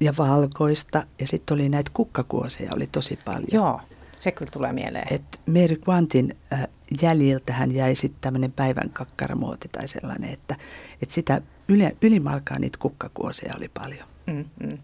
[0.00, 3.48] ja valkoista ja sitten oli näitä kukkakuoseja oli tosi paljon.
[3.52, 3.80] Joo,
[4.16, 5.06] se kyllä tulee mieleen.
[5.10, 6.68] Et Mary Quantin äh,
[7.02, 10.56] jäljiltä hän jäi sitten tämmöinen päivän kakkaramuoti tai sellainen, että,
[11.02, 14.08] että sitä yle, ylimalkaa niitä kukkakuosia oli paljon.
[14.26, 14.78] Mm-hmm.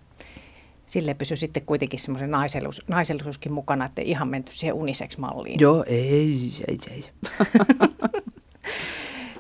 [0.87, 5.61] Sille pysyi sitten kuitenkin semmoisen naisellisuus, naisellisuuskin mukana, että ei ihan menty siihen unisex-malliin.
[5.61, 7.05] Joo, ei, ei, ei.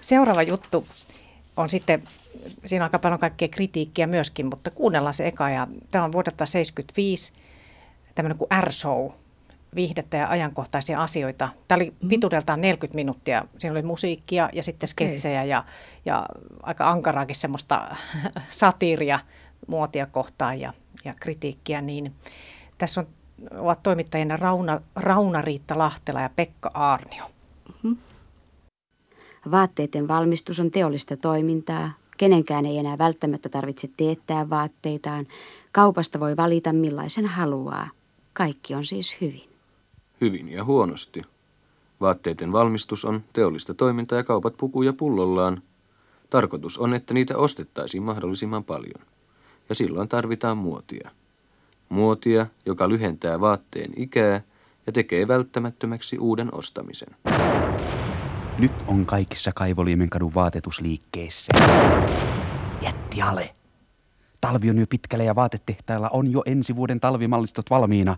[0.00, 0.86] Seuraava juttu
[1.56, 2.02] on sitten,
[2.64, 5.50] siinä on aika paljon kaikkea kritiikkiä myöskin, mutta kuunnellaan se eka.
[5.50, 7.32] Ja tämä on vuodelta 75,
[8.14, 9.10] tämmöinen kuin R-show–
[9.76, 11.48] viihdettä ja ajankohtaisia asioita.
[11.68, 12.08] Tämä oli mm.
[12.08, 13.44] pituudeltaan 40 minuuttia.
[13.58, 15.48] Siinä oli musiikkia ja sitten sketsejä okay.
[15.48, 15.64] ja,
[16.04, 16.26] ja
[16.62, 17.96] aika ankaraakin semmoista
[18.48, 19.20] satiiria
[19.66, 20.72] muotia kohtaan ja,
[21.04, 21.80] ja kritiikkiä.
[21.80, 22.14] Niin
[22.78, 23.06] tässä on,
[23.58, 27.24] ovat toimittajina Rauna, Rauna-Riitta Lahtela ja Pekka Aarnio.
[27.24, 27.96] Mm-hmm.
[29.50, 31.92] Vaatteiden valmistus on teollista toimintaa.
[32.16, 35.26] Kenenkään ei enää välttämättä tarvitse teettää vaatteitaan.
[35.72, 37.90] Kaupasta voi valita millaisen haluaa.
[38.32, 39.55] Kaikki on siis hyvin
[40.20, 41.22] hyvin ja huonosti.
[42.00, 45.62] Vaatteiden valmistus on teollista toimintaa ja kaupat pukuja pullollaan.
[46.30, 49.06] Tarkoitus on, että niitä ostettaisiin mahdollisimman paljon.
[49.68, 51.10] Ja silloin tarvitaan muotia.
[51.88, 54.40] Muotia, joka lyhentää vaatteen ikää
[54.86, 57.16] ja tekee välttämättömäksi uuden ostamisen.
[58.58, 60.32] Nyt on kaikissa Kaivoliemen kadun.
[62.82, 63.55] Jätti ale.
[64.46, 68.16] Talvi on jo pitkällä ja vaatetehtailla on jo ensi vuoden talvimallistot valmiina.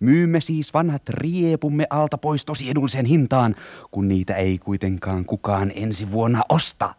[0.00, 3.54] Myymme siis vanhat riepumme alta pois tosi edulliseen hintaan,
[3.90, 6.94] kun niitä ei kuitenkaan kukaan ensi vuonna osta.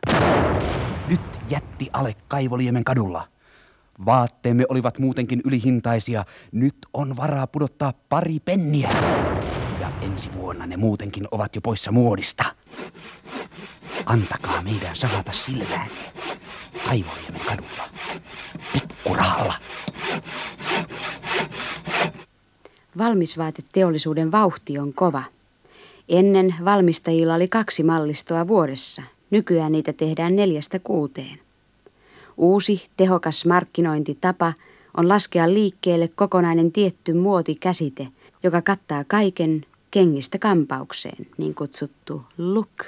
[1.08, 3.28] Nyt jätti ale Kaivoliemen kadulla.
[4.06, 6.26] Vaatteemme olivat muutenkin ylihintaisia.
[6.52, 8.90] Nyt on varaa pudottaa pari penniä.
[9.80, 12.46] Ja ensi vuonna ne muutenkin ovat jo poissa muodista.
[14.06, 16.12] Antakaa meidän savata silmäänne.
[16.86, 17.84] Kaivoliemen kadulla.
[23.00, 25.24] Valmisvaateteollisuuden vauhti on kova.
[26.10, 29.02] Ennen valmistajilla oli kaksi mallistoa vuodessa.
[29.32, 31.40] Nykyään niitä tehdään neljästä kuuteen.
[32.38, 34.54] Uusi tehokas markkinointitapa
[34.98, 38.08] on laskea liikkeelle kokonainen tietty muotikäsite,
[38.44, 42.86] joka kattaa kaiken kengistä kampaukseen, niin kutsuttu look.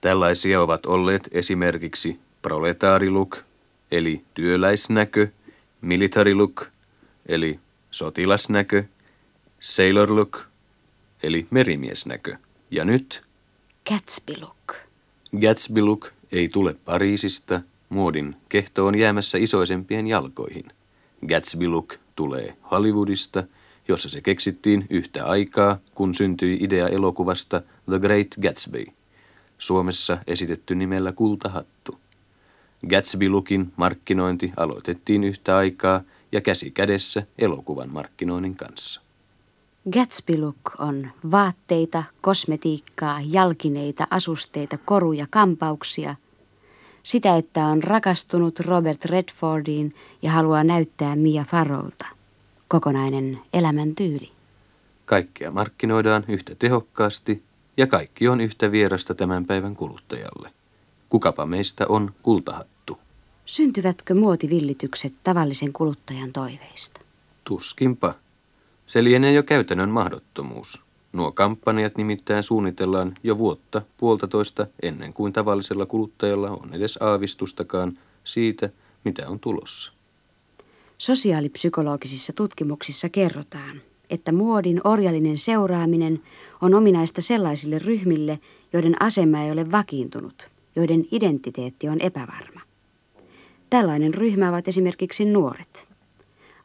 [0.00, 3.36] Tällaisia ovat olleet esimerkiksi proletaariluk,
[3.90, 5.28] eli työläisnäkö,
[5.80, 6.66] military look,
[7.26, 8.84] eli sotilasnäkö,
[9.60, 10.40] sailor look,
[11.22, 12.36] eli merimiesnäkö.
[12.70, 13.22] Ja nyt
[13.88, 14.74] Gatsby look.
[15.40, 20.64] Gatsby look ei tule Pariisista, muodin kehto on jäämässä isoisempien jalkoihin.
[21.28, 23.44] Gatsby look tulee Hollywoodista,
[23.88, 28.86] jossa se keksittiin yhtä aikaa, kun syntyi idea elokuvasta The Great Gatsby.
[29.58, 32.00] Suomessa esitetty nimellä Kultahattu.
[32.88, 39.00] Gatsby-lukin markkinointi aloitettiin yhtä aikaa ja käsi kädessä elokuvan markkinoinnin kanssa.
[39.92, 46.16] Gatsby Look on vaatteita, kosmetiikkaa, jalkineita, asusteita, koruja, kampauksia.
[47.02, 52.06] Sitä, että on rakastunut Robert Redfordiin ja haluaa näyttää Mia Farrowlta.
[52.68, 54.30] Kokonainen elämäntyyli.
[55.04, 57.42] Kaikkea markkinoidaan yhtä tehokkaasti
[57.76, 60.50] ja kaikki on yhtä vierasta tämän päivän kuluttajalle.
[61.08, 62.98] Kukapa meistä on kultahattu?
[63.46, 67.00] Syntyvätkö muotivillitykset tavallisen kuluttajan toiveista?
[67.44, 68.14] Tuskinpa.
[68.86, 70.80] Se lienee jo käytännön mahdottomuus.
[71.12, 78.70] Nuo kampanjat nimittäin suunnitellaan jo vuotta puolitoista ennen kuin tavallisella kuluttajalla on edes aavistustakaan siitä,
[79.04, 79.92] mitä on tulossa.
[80.98, 86.22] Sosiaalipsykologisissa tutkimuksissa kerrotaan, että muodin orjallinen seuraaminen
[86.60, 88.40] on ominaista sellaisille ryhmille,
[88.72, 92.60] joiden asema ei ole vakiintunut, joiden identiteetti on epävarma.
[93.70, 95.88] Tällainen ryhmä ovat esimerkiksi nuoret.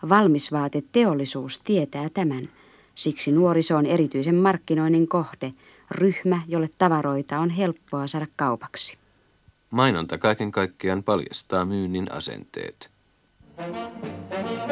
[0.09, 2.49] Valmisvaateteollisuus tietää tämän,
[2.95, 5.53] siksi nuoriso on erityisen markkinoinnin kohde,
[5.91, 8.97] ryhmä, jolle tavaroita on helppoa saada kaupaksi.
[9.71, 12.89] Mainonta kaiken kaikkiaan paljastaa myynnin asenteet.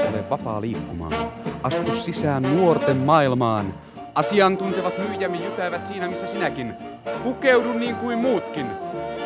[0.09, 1.31] Ole vapaa liikkumaan.
[1.63, 3.73] Astu sisään nuorten maailmaan.
[4.15, 6.73] Asiantuntevat myyjämme jytävät siinä, missä sinäkin.
[7.23, 8.65] Pukeudu niin kuin muutkin.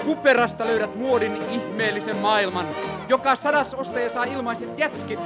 [0.08, 2.67] Kuperasta löydät muodin ihmeellisen maailman.
[3.10, 5.20] Joka sadas ostaja saa ilmaiset jätskit.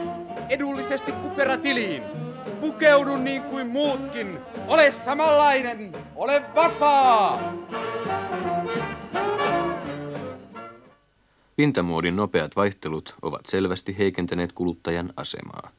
[0.49, 2.03] Edullisesti kuperatiliin.
[2.61, 4.39] Pukeudu niin kuin muutkin.
[4.67, 5.93] Ole samanlainen.
[6.15, 7.53] Ole vapaa.
[11.55, 15.71] Pintamuodin nopeat vaihtelut ovat selvästi heikentäneet kuluttajan asemaa.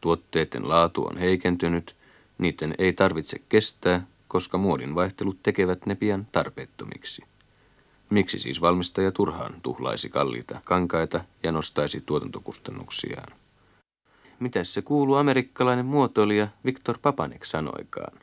[0.00, 1.96] Tuotteiden laatu on heikentynyt,
[2.38, 7.22] niiden ei tarvitse kestää, koska muodin vaihtelut tekevät ne pian tarpeettomiksi.
[8.14, 13.32] Miksi siis valmistaja turhaan tuhlaisi kalliita kankaita ja nostaisi tuotantokustannuksiaan?
[14.40, 18.18] Mitäs se kuuluu amerikkalainen muotoilija Viktor Papanek sanoikaan?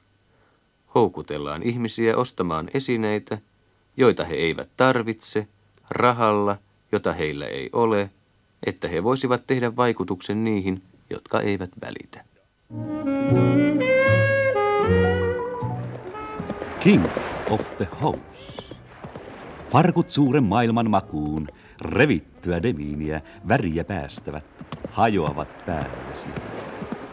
[0.95, 3.37] Houkutellaan ihmisiä ostamaan esineitä,
[3.97, 5.47] joita he eivät tarvitse,
[5.89, 6.57] rahalla,
[6.91, 8.09] jota heillä ei ole,
[8.65, 12.25] että he voisivat tehdä vaikutuksen niihin, jotka eivät välitä.
[16.79, 17.05] King
[17.49, 18.60] of the House.
[19.71, 21.47] Farkut suuren maailman makuun,
[21.81, 24.43] revittyä demiiniä, väriä päästävät,
[24.91, 26.27] hajoavat päällesi.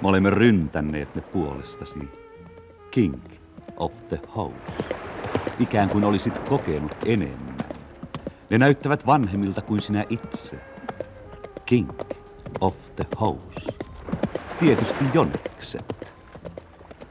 [0.02, 1.98] Me olemme ryntänneet ne puolestasi.
[2.90, 3.14] King
[3.76, 4.56] of the House.
[5.58, 7.56] Ikään kuin olisit kokenut enemmän.
[8.50, 10.60] Ne näyttävät vanhemmilta kuin sinä itse.
[11.66, 11.90] King
[12.60, 13.72] of the House.
[14.60, 16.14] Tietysti Jonekset.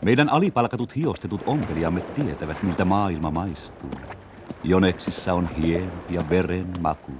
[0.01, 3.91] Meidän alipalkatut hiostetut ompelijamme tietävät, miltä maailma maistuu.
[4.67, 7.11] Joneksissa on hien ja veren maku.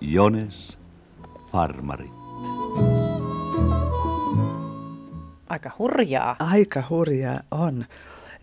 [0.00, 0.78] Jones,
[1.52, 2.10] farmari.
[5.48, 6.36] Aika hurjaa.
[6.38, 7.84] Aika hurjaa on.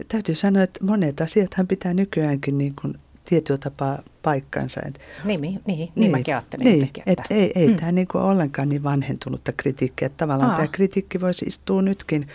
[0.07, 4.81] Täytyy sanoa, että monet asiathan pitää nykyäänkin niin kuin tietyllä tapaa paikkansa.
[4.87, 7.23] Et, niin, niin, niin, niin mäkin ajattelin niin, jotenkin, että...
[7.29, 7.75] Et ei, ei mm.
[7.75, 10.05] tämä niinku ollenkaan niin vanhentunutta kritiikkiä.
[10.05, 12.27] Että tavallaan tämä kritiikki voisi istua nytkin,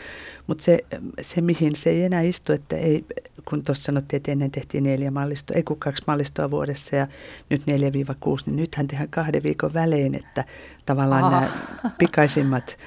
[0.47, 0.79] mutta se,
[1.21, 3.05] se mihin se ei enää istu, että ei,
[3.45, 7.07] kun tuossa sanottiin, että ennen tehtiin neljä mallistoa, ei kun kaksi mallistoa vuodessa ja
[7.51, 7.65] nyt 4-6,
[8.47, 10.45] niin nythän tehdään kahden viikon välein, että
[10.87, 11.51] tavallaan nämä
[11.99, 12.79] pikaisimmat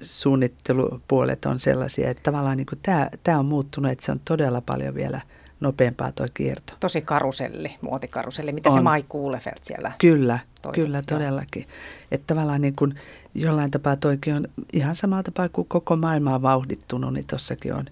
[0.00, 4.94] suunnittelupuolet on sellaisia, että tavallaan niin tämä, tämä on muuttunut, että se on todella paljon
[4.94, 5.20] vielä–
[5.60, 6.72] nopeampaa tuo kierto.
[6.80, 8.74] Tosi karuselli, muotikaruselli, mitä on.
[8.74, 10.84] se Mai Kuulefelt siellä Kyllä, toikin.
[10.84, 11.66] kyllä todellakin.
[12.10, 12.94] Että tavallaan niin kuin
[13.34, 17.84] jollain tapaa toikin on ihan samalla tapaa kuin koko maailma on vauhdittunut, niin tossakin on.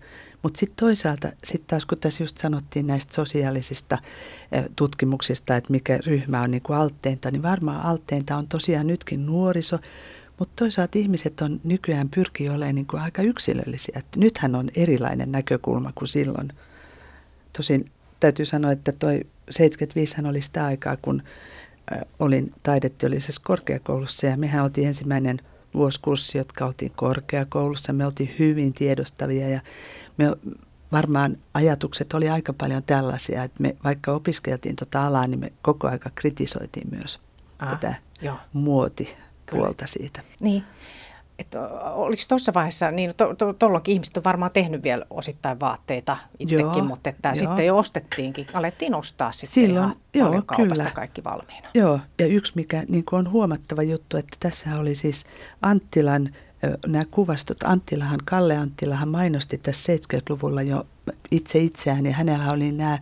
[0.43, 3.99] Mutta sitten toisaalta, sitten taas kun tässä just sanottiin näistä sosiaalisista
[4.77, 9.79] tutkimuksista, että mikä ryhmä on niin kuin altteinta, niin varmaan altteinta on tosiaan nytkin nuoriso,
[10.39, 13.99] mutta toisaalta ihmiset on nykyään pyrkii olemaan niin kuin aika yksilöllisiä.
[13.99, 16.53] Et nythän on erilainen näkökulma kuin silloin–
[17.57, 17.91] Tosin
[18.21, 21.23] täytyy sanoa, että toi 75 oli sitä aikaa, kun
[22.19, 25.39] olin taideteollisessa korkeakoulussa ja mehän oltiin ensimmäinen
[25.75, 27.93] vuosikurssi, jotka oltiin korkeakoulussa.
[27.93, 29.61] Me oltiin hyvin tiedostavia ja
[30.19, 30.25] me
[30.93, 35.89] varmaan ajatukset oli aika paljon tällaisia, että me vaikka opiskeltiin tuota alaa, niin me koko
[35.89, 37.21] aika kritisoitiin myös
[37.59, 38.39] ah, tätä jo.
[38.53, 40.21] muotipuolta siitä.
[40.41, 40.65] Niin
[41.39, 43.13] että oliko tuossa vaiheessa, niin
[43.59, 47.35] tuolloinkin to, ihmiset on varmaan tehnyt vielä osittain vaatteita itsekin, joo, mutta että joo.
[47.35, 50.91] sitten jo ostettiinkin, alettiin ostaa sitten Silloin, ihan joo, paljon kaupasta kyllä.
[50.91, 51.69] kaikki valmiina.
[51.75, 55.27] Joo, ja yksi mikä niin on huomattava juttu, että tässä oli siis
[55.63, 56.31] Anttilan
[56.87, 60.87] nämä kuvastot, Anttilahan, Kalle Anttilahan mainosti tässä 70-luvulla jo
[61.31, 62.99] itse itseään ja hänellä oli nämä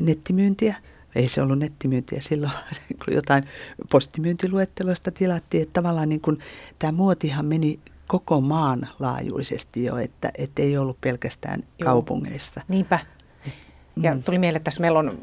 [0.00, 0.74] nettimyyntiä–
[1.16, 2.52] ei se ollut nettimyyntiä silloin,
[3.04, 3.44] kun jotain
[3.90, 6.38] postimyyntiluettelosta tilattiin, että tavallaan niin kuin,
[6.78, 11.86] tämä muotihan meni koko maan laajuisesti jo, että, että ei ollut pelkästään Joo.
[11.86, 12.60] kaupungeissa.
[12.68, 12.98] Niinpä.
[14.02, 14.22] Ja mm.
[14.22, 15.18] tuli mieleen, että tässä meillä on,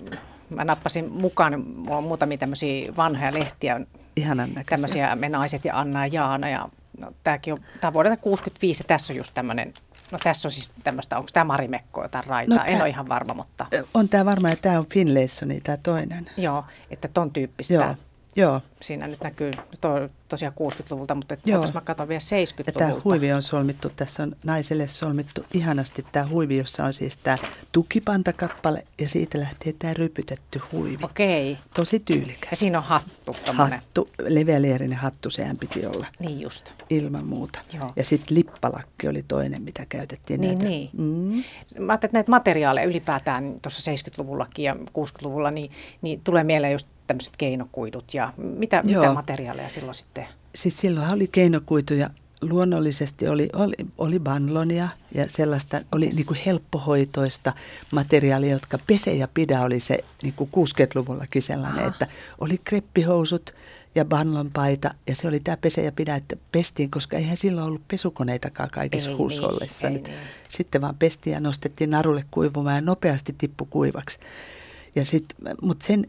[0.50, 3.82] mä nappasin mukaan, mulla on muutamia tämmöisiä vanhoja lehtiä,
[4.16, 4.66] Ihanan näköisiä.
[4.70, 8.84] tämmöisiä Me naiset ja Anna ja Jaana ja no, tämäkin on, tämä on vuodelta 65
[8.84, 9.74] ja tässä on just tämmöinen
[10.14, 12.58] No tässä on siis tämmöistä, onko tämä Marimekko jotain raitaa?
[12.58, 13.66] No, en ole ihan varma, mutta...
[13.94, 16.30] On tämä varma, että tämä on Finlaysoni, tämä toinen.
[16.38, 17.74] Joo, että ton tyyppistä.
[17.74, 17.96] Joo.
[18.36, 18.62] Joo.
[18.82, 19.90] Siinä nyt näkyy to,
[20.30, 21.62] tosiaan 60-luvulta, mutta Joo.
[21.62, 22.20] jos mä katson vielä
[22.68, 23.02] Ja tämä 70-luvulta.
[23.04, 27.38] huivi on solmittu, tässä on naiselle solmittu ihanasti tämä huivi, jossa on siis tämä
[27.72, 31.04] tukipantakappale ja siitä lähtee tämä rypytetty huivi.
[31.04, 31.58] Okei.
[31.74, 32.52] Tosi tyylikäs.
[32.52, 33.80] Ja siinä on hattu, tommonen.
[33.80, 36.08] Hattu, leveäleerinen hattu, sehän piti olla.
[36.20, 36.72] Niin just.
[36.90, 37.60] Ilman muuta.
[37.74, 37.90] Joo.
[37.96, 40.42] Ja sitten lippalakki oli toinen, mitä käytettiin.
[40.42, 40.70] Niin, näitä.
[40.70, 40.90] niin.
[40.98, 41.44] Mm.
[41.80, 46.88] Mä ajattelin, että näitä materiaaleja ylipäätään tuossa 70-luvullakin ja 60-luvulla, niin, niin tulee mieleen just
[47.08, 50.26] tämmöiset keinokuidut ja mitä, mitä materiaaleja silloin sitten?
[50.56, 52.10] Siis silloin oli keinokuituja.
[52.42, 56.16] Luonnollisesti oli, oli, oli banlonia ja sellaista oli Yes.
[56.16, 57.54] niin kuin helppohoitoista
[57.92, 61.88] materiaalia, jotka pese ja pidä oli se niin kuin 60-luvullakin sellainen, Aha.
[61.90, 62.08] että
[62.42, 63.54] oli kreppihousut
[63.96, 67.88] ja banlonpaita ja se oli tämä pese ja pidä, että pestiin, koska eihän silloin ollut
[67.88, 69.90] pesukoneitakaan kaikissa Ei huushollissa.
[69.90, 70.28] niin, ei Niin, niin.
[70.50, 74.20] Sitten vaan pestiin ja nostettiin narulle kuivumaan ja nopeasti tippu kuivaksi.
[74.96, 75.26] Ja sit,
[75.62, 76.08] mutta sen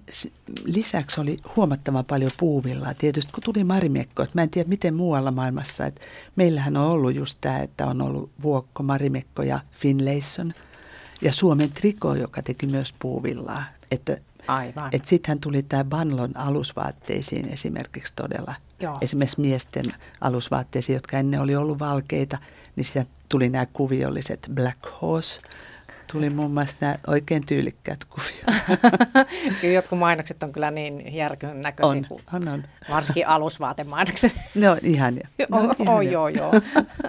[0.64, 2.94] lisäksi oli huomattavan paljon puuvillaa.
[2.94, 6.01] Tietysti kun tuli marimekko, että mä en tiedä miten muualla maailmassa, että
[6.37, 10.55] meillähän on ollut just tämä, että on ollut vuokko, marimekko ja Finlayson
[11.23, 13.64] ja Suomen triko, joka teki myös puuvillaa.
[13.90, 14.16] Että
[14.47, 14.88] Aivan.
[14.92, 18.55] et sittenhän tuli tämä Banlon alusvaatteisiin esimerkiksi todella.
[18.81, 18.99] Joo.
[19.01, 19.85] Esimerkiksi miesten
[20.20, 22.38] alusvaatteisiin, jotka ennen oli ollut valkeita,
[22.77, 25.40] niin sitten tuli nämä kuviolliset Black Horse.
[26.14, 28.81] Tuli muun muassa nämä oikein tyylikkäät kuviot.
[29.61, 32.64] Kyllä jotkut mainokset on kyllä niin järkyn näköisiä, On, on, on.
[32.90, 34.37] varsinkin alusvaatemainokset.
[34.55, 35.29] Ne on ihania.
[35.38, 35.94] Ne on, ihania.
[35.94, 36.53] oh, joo, joo.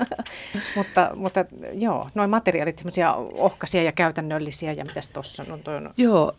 [0.76, 5.60] mutta, mutta joo, noin materiaalit semmoisia ohkaisia ja käytännöllisiä ja mitäs tuossa on?
[5.60, 6.32] Toi on Joo,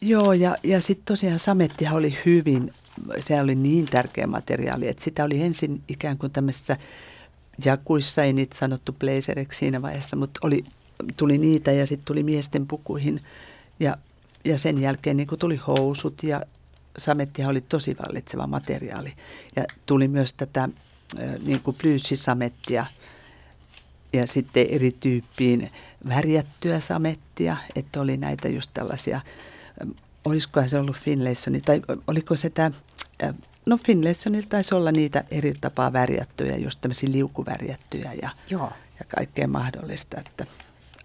[0.00, 2.72] joo ja, ja sitten tosiaan samettihan oli hyvin,
[3.20, 6.76] se oli niin tärkeä materiaali, että sitä oli ensin ikään kuin tämmöisissä
[7.64, 10.64] jakuissa, ei niitä sanottu blazeriksi siinä vaiheessa, mutta oli,
[11.16, 13.20] tuli niitä ja sitten tuli miesten pukuihin
[13.80, 13.96] ja,
[14.44, 16.42] ja sen jälkeen niin kuin tuli housut ja
[16.98, 19.12] samettihan oli tosi vallitseva materiaali.
[19.56, 20.68] Ja tuli myös tätä
[21.46, 22.86] niin kuin plyyssisamettia
[24.12, 25.70] ja sitten eri tyyppiin
[26.08, 29.20] värjättyä samettia, että oli näitä just tällaisia,
[30.24, 32.70] olisikohan se ollut Finlaysoni, tai oliko se tämä,
[33.66, 38.72] no Finlaysonilla taisi olla niitä eri tapaa värjättyjä, just tämmöisiä liukuvärjättyjä ja, Joo.
[39.00, 40.46] ja kaikkea mahdollista, että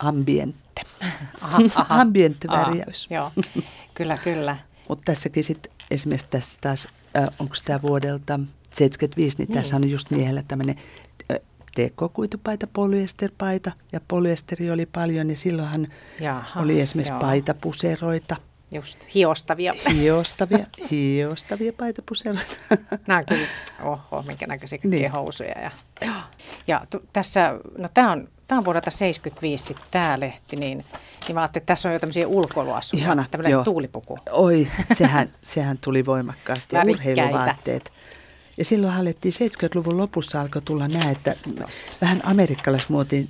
[0.07, 0.81] ambiente,
[1.41, 2.01] Aha, aha.
[2.01, 3.07] ambienttivärjäys.
[3.11, 3.45] Aha, joo,
[3.93, 4.57] kyllä, kyllä.
[4.89, 6.87] Mutta tässäkin sitten esimerkiksi tässä taas,
[7.17, 8.39] äh, onko tämä vuodelta
[8.71, 9.57] 75, niin, Niin.
[9.59, 10.75] tässä on just miehellä tämmöinen
[11.75, 15.87] TK-kuitupaita, polyesterpaita ja polyesteri oli paljon ja silloinhan
[16.19, 17.19] Jaha, oli esimerkiksi joo.
[17.21, 18.35] paitapuseroita,
[18.71, 19.73] Just hiostavia.
[19.93, 22.55] hiostavia, hiostavia paitapuseroita.
[23.07, 23.47] Nämä on kyllä,
[23.83, 25.11] oho, minkä näköisiä Niin.
[25.11, 25.61] housuja.
[25.61, 25.71] Ja,
[26.67, 30.85] ja tu, tässä, no tämä on, tämä on vuodelta 75 sitten tämä lehti, niin,
[31.27, 33.63] niin mä ajattelin, että tässä on jo tämmöisiä ulkoiluasuja, Ihana, tämmöinen joo.
[33.63, 34.19] tuulipuku.
[34.31, 37.91] Oi, sehän, sehän tuli voimakkaasti urheiluvaatteet.
[38.57, 41.35] Ja silloin alettiin 70-luvun lopussa alkoi tulla nämä, että
[42.01, 43.29] vähän amerikkalaismuotiin,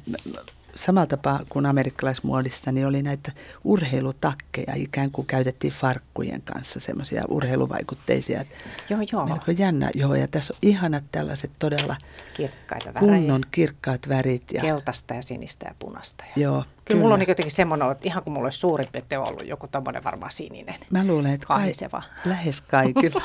[0.75, 3.31] samalla tapaa kuin amerikkalaismuodissa, niin oli näitä
[3.63, 8.45] urheilutakkeja, ikään kuin käytettiin farkkujen kanssa semmoisia urheiluvaikutteisia.
[8.89, 9.25] Joo, joo.
[9.25, 11.95] Melko jännä, joo, ja tässä on ihanat tällaiset todella
[12.33, 13.11] Kirkkaita värejä.
[13.17, 14.43] kunnon kirkkaat värit.
[14.53, 16.23] Ja, Keltaista ja sinistä ja punaista.
[16.35, 16.41] Ja.
[16.43, 19.21] joo, Kyllä, kyllä mulla on niin jotenkin semmoinen, että ihan kuin mulla olisi suurin piirtein
[19.21, 20.75] ollut joku tommonen varmaan sininen.
[20.91, 22.03] Mä luulen, että kai, Kahiseva.
[22.25, 23.21] lähes kaikilla.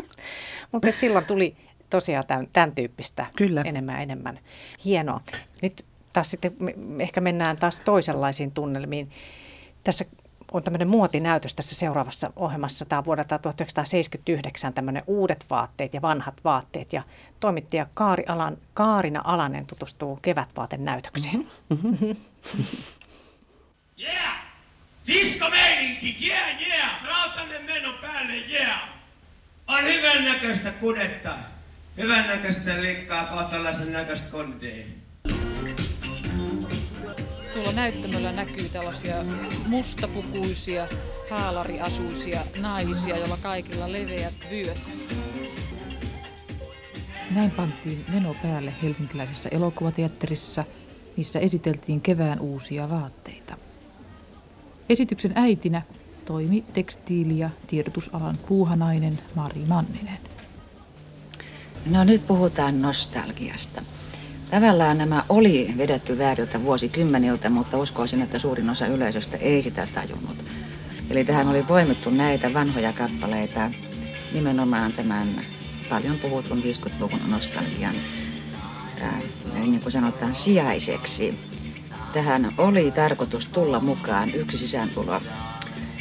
[0.72, 1.56] Mutta silloin tuli
[1.90, 3.62] tosiaan tämän, tämän tyyppistä Kyllä.
[3.64, 4.38] enemmän enemmän.
[4.84, 5.20] Hienoa.
[5.62, 9.10] Nyt taas sitten me, ehkä mennään taas toisenlaisiin tunnelmiin.
[9.84, 10.04] Tässä
[10.52, 12.84] on tämmöinen muotinäytös tässä seuraavassa ohjelmassa.
[12.84, 16.92] Tämä on vuodelta 1979 tämmöinen uudet vaatteet ja vanhat vaatteet.
[16.92, 17.02] Ja
[17.40, 21.46] toimittaja Kaari Alan, Kaarina Alanen tutustuu kevätvaatenäytökseen.
[21.68, 22.16] Mm-hmm.
[23.98, 24.36] Yeah!
[25.06, 27.04] Disco-meininki, yeah, yeah!
[27.04, 28.80] Rautainen meno päälle, yeah!
[29.66, 31.34] On hyvän näköistä kudetta,
[31.96, 34.84] hyvän näköistä likkaa, kohtalaisen näköistä kondea.
[37.52, 39.16] Tuolla näyttämöllä näkyy tällaisia
[39.66, 40.88] mustapukuisia,
[41.30, 44.78] haalariasuisia naisia, joilla kaikilla leveät vyöt.
[47.34, 50.64] Näin pantiin meno päälle helsinkiläisessä elokuvateatterissa,
[51.16, 53.56] missä esiteltiin kevään uusia vaatteita.
[54.88, 55.82] Esityksen äitinä
[56.24, 60.18] toimi tekstiili- ja tiedotusalan puuhanainen Mari Manninen.
[61.86, 63.82] No nyt puhutaan nostalgiasta.
[64.52, 70.44] Tavallaan nämä oli vedetty vääriltä vuosikymmeniltä, mutta uskoisin, että suurin osa yleisöstä ei sitä tajunnut.
[71.10, 73.70] Eli tähän oli poimittu näitä vanhoja kappaleita
[74.32, 75.28] nimenomaan tämän
[75.88, 77.94] paljon puhutun 50-luvun nostalgian,
[79.00, 79.20] ää,
[79.54, 81.38] niin kuin sanotaan, sijaiseksi.
[82.12, 85.20] Tähän oli tarkoitus tulla mukaan yksi sisääntulo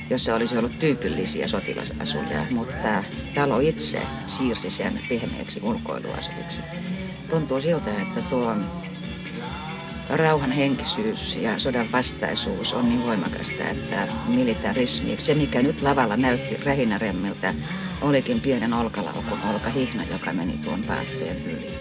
[0.10, 3.04] jossa olisi ollut tyypillisiä sotilasasuja, mutta
[3.36, 6.62] talo itse siirsi sen pehmeäksi ulkoiluasuviksi.
[7.32, 8.56] Tuntuu siltä, että tuo
[10.10, 16.58] rauhan henkisyys ja sodan vastaisuus on niin voimakasta, että militarismi, se mikä nyt lavalla näytti
[16.66, 17.54] rähinäremmiltä,
[18.02, 21.72] olikin pienen olkalaukun olkahihna, joka meni tuon vaatteen yli.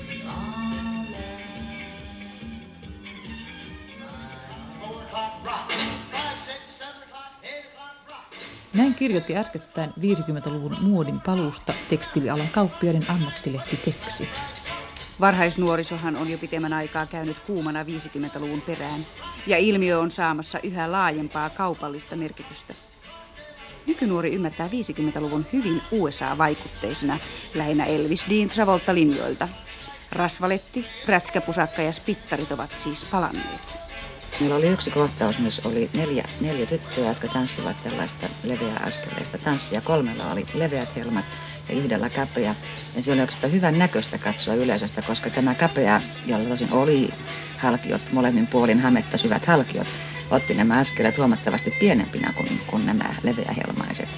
[8.74, 14.28] Näin kirjoitti äskettäin 50-luvun muodin paluusta tekstiilialan kauppiaiden ammattilehti Teksi.
[15.20, 19.06] Varhaisnuorisohan on jo pitemmän aikaa käynyt kuumana 50-luvun perään,
[19.46, 22.74] ja ilmiö on saamassa yhä laajempaa kaupallista merkitystä.
[23.86, 27.18] Nykynuori ymmärtää 50-luvun hyvin USA-vaikutteisena,
[27.54, 29.48] lähinnä Elvis Dean Travolta-linjoilta.
[30.12, 33.78] Rasvaletti, prätkäpusakka ja spittarit ovat siis palanneet.
[34.40, 39.80] Meillä oli yksi kohtaus, missä oli neljä, neljä tyttöä, jotka tanssivat tällaista leveää askeleista tanssia.
[39.80, 41.24] Kolmella oli leveät helmat
[41.70, 42.54] ja yhdellä kapea.
[42.96, 47.10] Ja se oli oikeastaan hyvän näköistä katsoa yleisöstä, koska tämä kapea, jolla tosin oli
[47.58, 49.86] halkiot, molemmin puolin hametta syvät halkiot,
[50.30, 54.08] otti nämä askeleet huomattavasti pienempinä kuin, kuin nämä leveähelmaiset.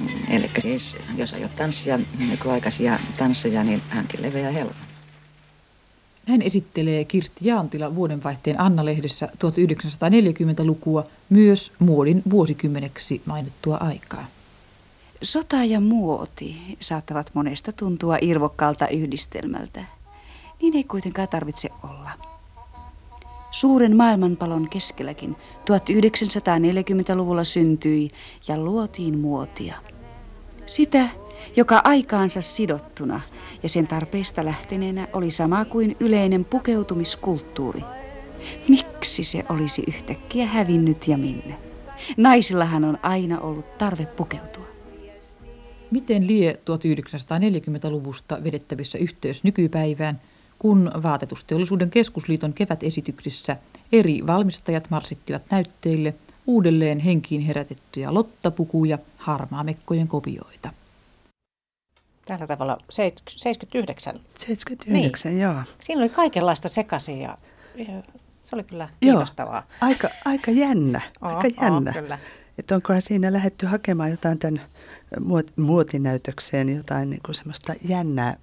[0.00, 1.98] Mm, Eli siis, jos aiot tanssia
[2.30, 4.88] nykyaikaisia tansseja, niin hankin leveä helma.
[6.26, 14.26] Näin esittelee Kirsti Jaantila vuodenvaihteen Anna-lehdessä 1940-lukua myös muodin vuosikymmeneksi mainittua aikaa.
[15.22, 19.84] Sota ja muoti saattavat monesta tuntua irvokkaalta yhdistelmältä.
[20.62, 22.10] Niin ei kuitenkaan tarvitse olla.
[23.50, 28.10] Suuren maailmanpalon keskelläkin 1940-luvulla syntyi
[28.48, 29.74] ja luotiin muotia.
[30.66, 31.08] Sitä,
[31.56, 33.20] joka aikaansa sidottuna
[33.62, 37.82] ja sen tarpeesta lähteneenä oli sama kuin yleinen pukeutumiskulttuuri.
[38.68, 41.58] Miksi se olisi yhtäkkiä hävinnyt ja minne?
[42.16, 44.77] Naisillahan on aina ollut tarve pukeutua.
[45.90, 50.20] Miten lie 1940-luvusta vedettävissä yhteys nykypäivään,
[50.58, 53.56] kun vaatetusteollisuuden keskusliiton kevätesityksissä
[53.92, 56.14] eri valmistajat marssittivat näytteille
[56.46, 60.70] uudelleen henkiin herätettyjä lottapukuja, harmaamekkojen kopioita?
[62.24, 64.20] Tällä tavalla 79.
[64.38, 65.42] 79, niin.
[65.42, 65.54] joo.
[65.80, 67.38] Siinä oli kaikenlaista sekaisin ja,
[67.74, 68.02] ja
[68.44, 69.66] se oli kyllä kiinnostavaa.
[69.68, 71.90] Joo, aika, aika jännä, oh, aika jännä.
[71.90, 72.18] Oh, kyllä.
[72.58, 74.60] Että onkohan siinä lähetty hakemaan jotain tämän
[75.56, 78.36] muotinäytökseen, jotain niin kuin semmoista jännää.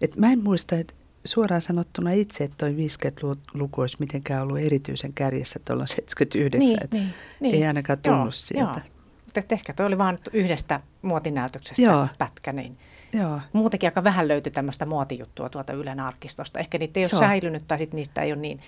[0.00, 0.94] Et mä en muista, että
[1.24, 6.88] suoraan sanottuna itse, että toi 50-luku olisi mitenkään ollut erityisen kärjessä tuolla 79.
[6.90, 7.54] Niin, niin, niin.
[7.54, 8.80] Ei ainakaan tunnu joo, sieltä.
[8.84, 8.94] Joo.
[9.24, 12.08] Mutta ehkä toi oli vain yhdestä muotinäytöksestä joo.
[12.18, 12.78] pätkä, niin
[13.14, 13.40] Joo.
[13.52, 16.60] Muutenkin aika vähän löytyi tämmöistä muotijuttua tuolta Ylen arkistosta.
[16.60, 17.20] Ehkä niitä ei ole Joo.
[17.20, 18.60] säilynyt tai sitten niistä ei ole niin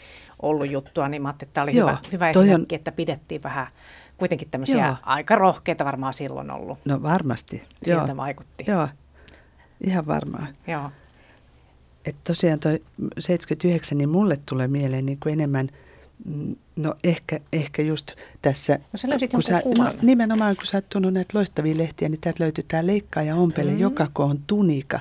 [0.42, 1.88] ollut juttua, niin mä että tämä oli Joo.
[1.88, 2.78] hyvä, hyvä esimerkki, on...
[2.78, 3.66] että pidettiin vähän
[4.16, 4.96] kuitenkin tämmöisiä Joo.
[5.02, 6.78] aika rohkeita varmaan silloin ollut.
[6.84, 7.62] No varmasti.
[7.82, 8.16] Sieltä Joo.
[8.16, 8.64] vaikutti.
[8.66, 8.88] Joo,
[9.86, 10.48] ihan varmaan.
[10.66, 10.90] Joo.
[12.04, 12.82] Että tosiaan toi
[13.18, 15.68] 79, niin mulle tulee mieleen niin kuin enemmän–
[16.24, 18.12] Mm, no ehkä, ehkä just
[18.42, 22.44] tässä, no sä kun sä, no, nimenomaan kun sä oot näitä loistavia lehtiä, niin täältä
[22.44, 23.78] löytyy tämä leikkaa ja ompele, mm.
[23.78, 25.00] joka on tunika.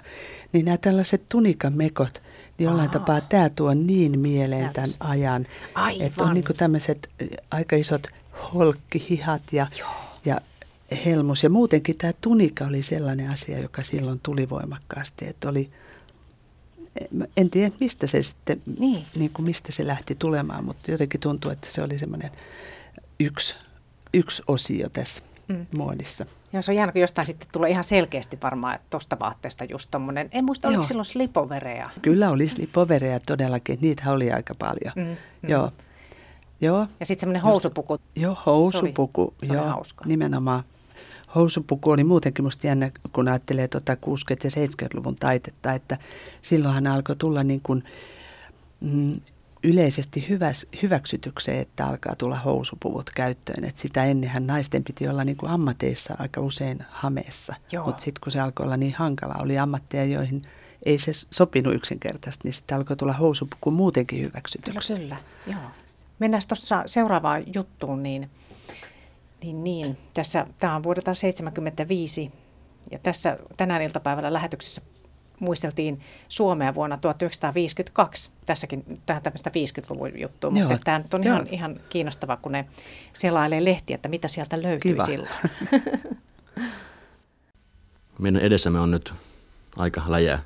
[0.53, 2.21] Niin nämä tällaiset tunikamekot,
[2.57, 2.99] niin jollain Aha.
[2.99, 5.45] tapaa tämä tuo niin mieleen tämän ajan.
[5.99, 7.09] Että on niin tämmöiset
[7.51, 8.07] aika isot
[8.53, 9.67] holkkihihat ja,
[10.25, 10.41] ja
[11.05, 11.43] helmus.
[11.43, 15.69] Ja muutenkin tämä tunika oli sellainen asia, joka silloin tuli voimakkaasti, että oli–
[17.37, 19.05] en tiedä, mistä se sitten, niin.
[19.15, 22.31] Niin kuin mistä se lähti tulemaan, mutta jotenkin tuntuu, että se oli semmoinen
[23.19, 23.55] yksi,
[24.13, 25.65] yksi osio tässä mm.
[25.75, 26.25] muodissa.
[26.53, 29.91] Joo, se on jännä, kun jostain sitten tulee ihan selkeästi varmaan, että tuosta vaatteesta just
[29.91, 30.29] tommonen.
[30.31, 31.89] En muista, oliko silloin slipovereja?
[32.01, 34.93] Kyllä oli slipovereja todellakin, niitä oli aika paljon.
[34.95, 35.03] Mm,
[35.41, 35.49] mm.
[35.49, 35.71] Joo.
[36.61, 36.87] Joo.
[36.99, 37.97] Ja sitten semmoinen housupuku.
[38.15, 39.33] Joo, housupuku.
[39.37, 40.05] Se oli, se joo, hauska.
[40.05, 40.63] nimenomaan
[41.35, 43.97] housupuku oli muutenkin musta jännä, kun ajattelee tuota 60-
[44.43, 45.97] ja 70-luvun taitetta, että
[46.41, 47.83] silloinhan alkoi tulla niin kuin,
[48.81, 49.19] mm,
[49.63, 53.63] yleisesti hyväs, hyväksytykseen, että alkaa tulla housupuvut käyttöön.
[53.63, 58.31] Et sitä ennenhän naisten piti olla niin kuin ammateissa aika usein hameessa, mutta sitten kun
[58.31, 60.41] se alkoi olla niin hankala, oli ammatteja, joihin
[60.85, 64.93] ei se sopinut yksinkertaisesti, niin sitten alkoi tulla housupuku muutenkin hyväksytyksi.
[64.93, 65.17] Kyllä, kyllä.
[65.47, 65.71] Joo.
[66.19, 68.29] Mennään tuossa seuraavaan juttuun, niin
[69.45, 69.97] niin, niin.
[70.13, 72.31] Tässä, tämä on vuodelta 1975
[72.91, 74.81] ja tässä tänään iltapäivällä lähetyksessä
[75.39, 78.29] muisteltiin Suomea vuonna 1952.
[78.45, 80.79] Tässäkin tähän tämmöistä 50-luvun juttua, mutta Joo.
[80.83, 82.65] tämä nyt on ihan, ihan kiinnostava, kun ne
[83.13, 85.05] selailee lehtiä, että mitä sieltä löytyy Kiva.
[85.05, 85.31] silloin.
[88.19, 89.13] Meidän edessämme on nyt
[89.77, 90.39] aika läjä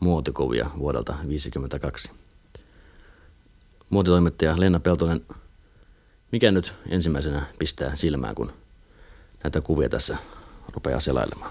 [0.00, 2.25] muotikuvia vuodelta 1952.
[3.90, 5.20] Muotitoimittaja Lenna Peltonen
[6.32, 8.52] mikä nyt ensimmäisenä pistää silmään, kun
[9.44, 10.16] näitä kuvia tässä
[10.74, 11.50] rupeaa selailemaan?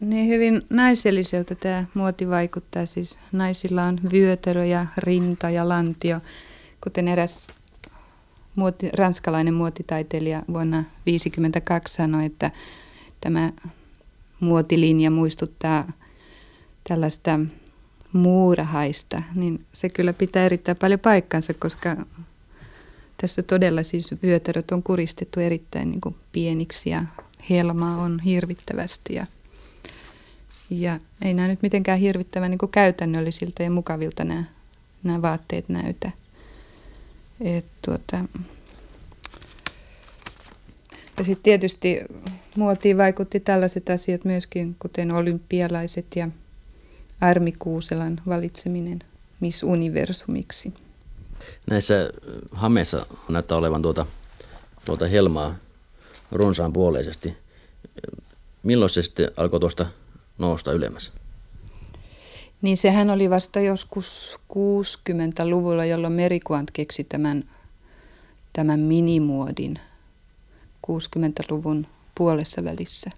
[0.00, 2.86] Niin hyvin naiselliselta tämä muoti vaikuttaa.
[2.86, 6.20] Siis naisilla on vyötärö ja rinta ja lantio,
[6.80, 7.46] kuten eräs
[8.56, 12.50] muoti, ranskalainen muotitaiteilija vuonna 1952 sanoi, että
[13.20, 13.52] tämä
[14.40, 15.92] muotilinja muistuttaa
[16.88, 17.40] tällaista
[18.14, 21.96] muurahaista, niin se kyllä pitää erittäin paljon paikkansa, koska
[23.20, 27.02] tässä todella siis vyötäröt on kuristettu erittäin niin kuin pieniksi ja
[27.50, 29.26] helmaa on hirvittävästi ja,
[30.70, 34.44] ja ei nämä nyt mitenkään hirvittävän niin kuin käytännöllisiltä ja mukavilta nämä,
[35.02, 36.10] nämä vaatteet näytä.
[37.40, 38.24] Et tuota,
[41.18, 42.00] ja sitten tietysti
[42.56, 46.28] muotiin vaikutti tällaiset asiat myöskin, kuten olympialaiset ja
[47.24, 48.98] Armi Kuuselan valitseminen
[49.40, 50.74] Miss Universumiksi.
[51.70, 52.10] Näissä äh,
[52.52, 54.06] hameissa näyttää olevan tuota,
[54.84, 55.54] tuota helmaa
[56.32, 57.36] runsaan puoleisesti.
[58.62, 59.86] Milloin se sitten alkoi tuosta
[60.38, 61.12] nousta ylemmäs?
[62.62, 67.44] Niin sehän oli vasta joskus 60-luvulla, jolloin Merikuant keksi tämän,
[68.52, 69.80] tämän minimuodin
[70.86, 73.10] 60-luvun puolessa välissä,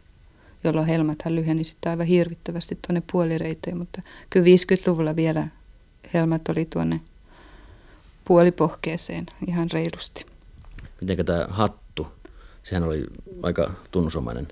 [0.64, 5.48] jolloin helmathan lyheni sitten aivan hirvittävästi tuonne puolireiteen, mutta kyllä 50-luvulla vielä
[6.14, 7.00] helmat oli tuonne
[8.24, 10.26] puolipohkeeseen ihan reilusti.
[11.00, 12.06] Miten tämä hattu,
[12.62, 13.06] sehän oli
[13.42, 14.48] aika tunnusomainen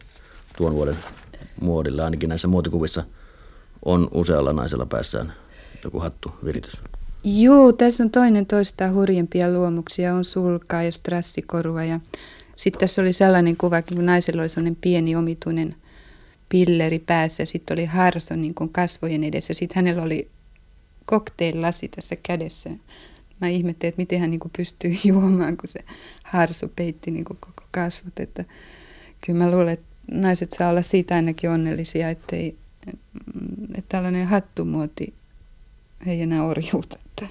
[0.57, 0.99] tuon vuoden
[1.61, 3.05] muodilla, ainakin näissä muotikuvissa
[3.85, 5.35] on usealla naisella päässään
[5.85, 6.81] joku hattu viritys.
[7.25, 10.15] Joo, tässä on toinen toista hurjempia luomuksia.
[10.15, 12.01] On sulkaa ja strassikorua ja
[12.57, 15.77] sitten tässä oli sellainen kuva, kun naisella oli sellainen pieni omituinen
[16.49, 19.55] pilleri päässä sitten oli harso niin kuin kasvojen edessä.
[19.55, 20.31] Sitten hänellä oli
[21.11, 22.71] cocktail-lasi tässä kädessä.
[23.41, 25.81] Mä ihmettelin, että miten hän niin kuin pystyy juomaan, kun se
[26.25, 28.21] harso peitti niin kuin koko kasvot.
[28.21, 28.45] Että
[29.27, 32.57] kyllä mä luulen, että naiset saa olla siitä ainakin onnellisia, ettei,
[33.75, 35.15] että tällainen hattumuoti
[36.07, 36.99] ei enää orjuuta.
[37.07, 37.27] Että,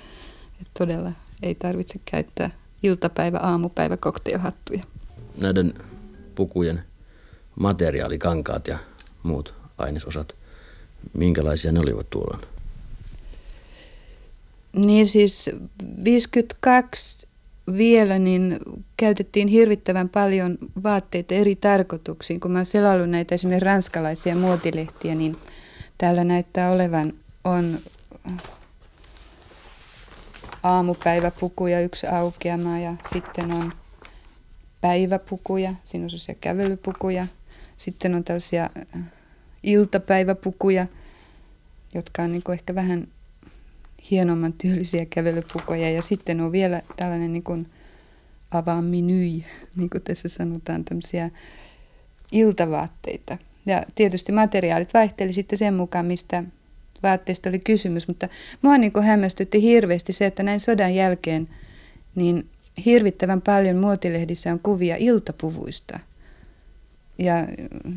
[0.62, 1.12] että todella
[1.44, 2.50] ei tarvitse käyttää
[2.84, 4.84] iltapäivä, aamupäivä cocktailhattuja.
[5.38, 5.74] Näiden
[6.36, 6.84] pukujen
[7.60, 8.78] materiaalikankaat ja
[9.24, 10.36] muut ainesosat,
[11.14, 12.40] minkälaisia ne olivat tuolla?
[14.74, 15.50] Niin siis
[16.04, 17.28] 52
[17.78, 18.60] vielä niin
[18.98, 22.40] käytettiin hirvittävän paljon vaatteita eri tarkoituksiin.
[22.40, 25.38] Kun mä oon selailu näitä esimerkiksi ranskalaisia muotilehtiä, niin
[25.98, 27.14] täällä näyttää olevan
[27.44, 27.80] on
[30.64, 33.74] aamupäiväpukuja yksi aukeama ja sitten on
[34.82, 37.28] päiväpukuja, siinä on kävelypukuja.
[37.78, 38.70] Sitten on tällaisia
[39.64, 40.88] iltapäiväpukuja,
[41.96, 43.08] jotka on niin kuin ehkä vähän
[44.12, 45.92] hienomman tyylisiä kävelypukoja.
[45.92, 47.70] Ja sitten on vielä tällainen niin kuin
[48.52, 49.46] avaaminyi,
[49.78, 51.30] niin kuin tässä sanotaan, tämmöisiä
[52.32, 53.38] iltavaatteita.
[53.66, 56.44] Ja tietysti materiaalit vaihteli sitten sen mukaan, mistä
[57.04, 58.28] vaatteista oli kysymys, mutta
[58.62, 61.50] mua niin kuin hämmästytti hirveästi se, että näin sodan jälkeen
[62.16, 62.50] niin
[62.86, 66.00] hirvittävän paljon muotilehdissä on kuvia iltapuvuista–
[67.18, 67.34] ja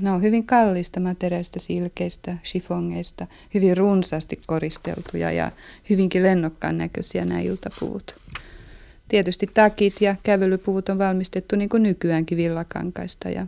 [0.00, 5.50] ne on hyvin kallista materiaalista, silkeistä, chifongeista, hyvin runsaasti koristeltuja ja
[5.90, 8.16] hyvinkin lennokkaan näköisiä nämä iltapuvut.
[9.08, 13.46] Tietysti takit ja kävelypuvut on valmistettu niin kuin nykyäänkin villakankaista ja,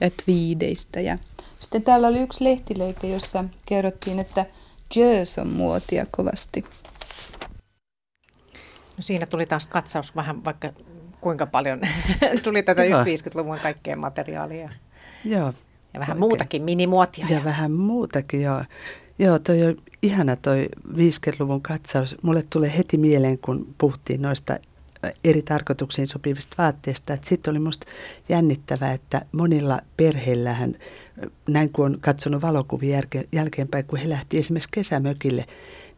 [0.00, 1.00] ja twiideistä.
[1.00, 1.18] Ja
[1.60, 4.46] sitten täällä oli yksi lehtileike, jossa kerrottiin, että
[4.96, 6.64] Jös on muotia kovasti.
[8.96, 10.72] No siinä tuli taas katsaus vähän vaikka
[11.20, 11.80] kuinka paljon
[12.44, 14.70] tuli tätä just 50-luvun kaikkea materiaalia.
[15.24, 15.52] Joo.
[15.94, 16.18] Ja vähän oikein.
[16.18, 17.26] muutakin, minimuotia.
[17.30, 18.64] Ja, ja vähän muutakin, joo.
[19.18, 22.16] Joo, toi on ihana toi 50-luvun katsaus.
[22.22, 24.58] Mulle tulee heti mieleen, kun puhuttiin noista
[25.24, 27.18] eri tarkoituksiin sopivista vaatteista.
[27.22, 27.86] Sitten oli musta
[28.28, 30.74] jännittävää, että monilla perheillähän,
[31.48, 33.02] näin kun on katsonut valokuvia
[33.32, 35.44] jälkeenpäin, kun he lähti esimerkiksi kesämökille,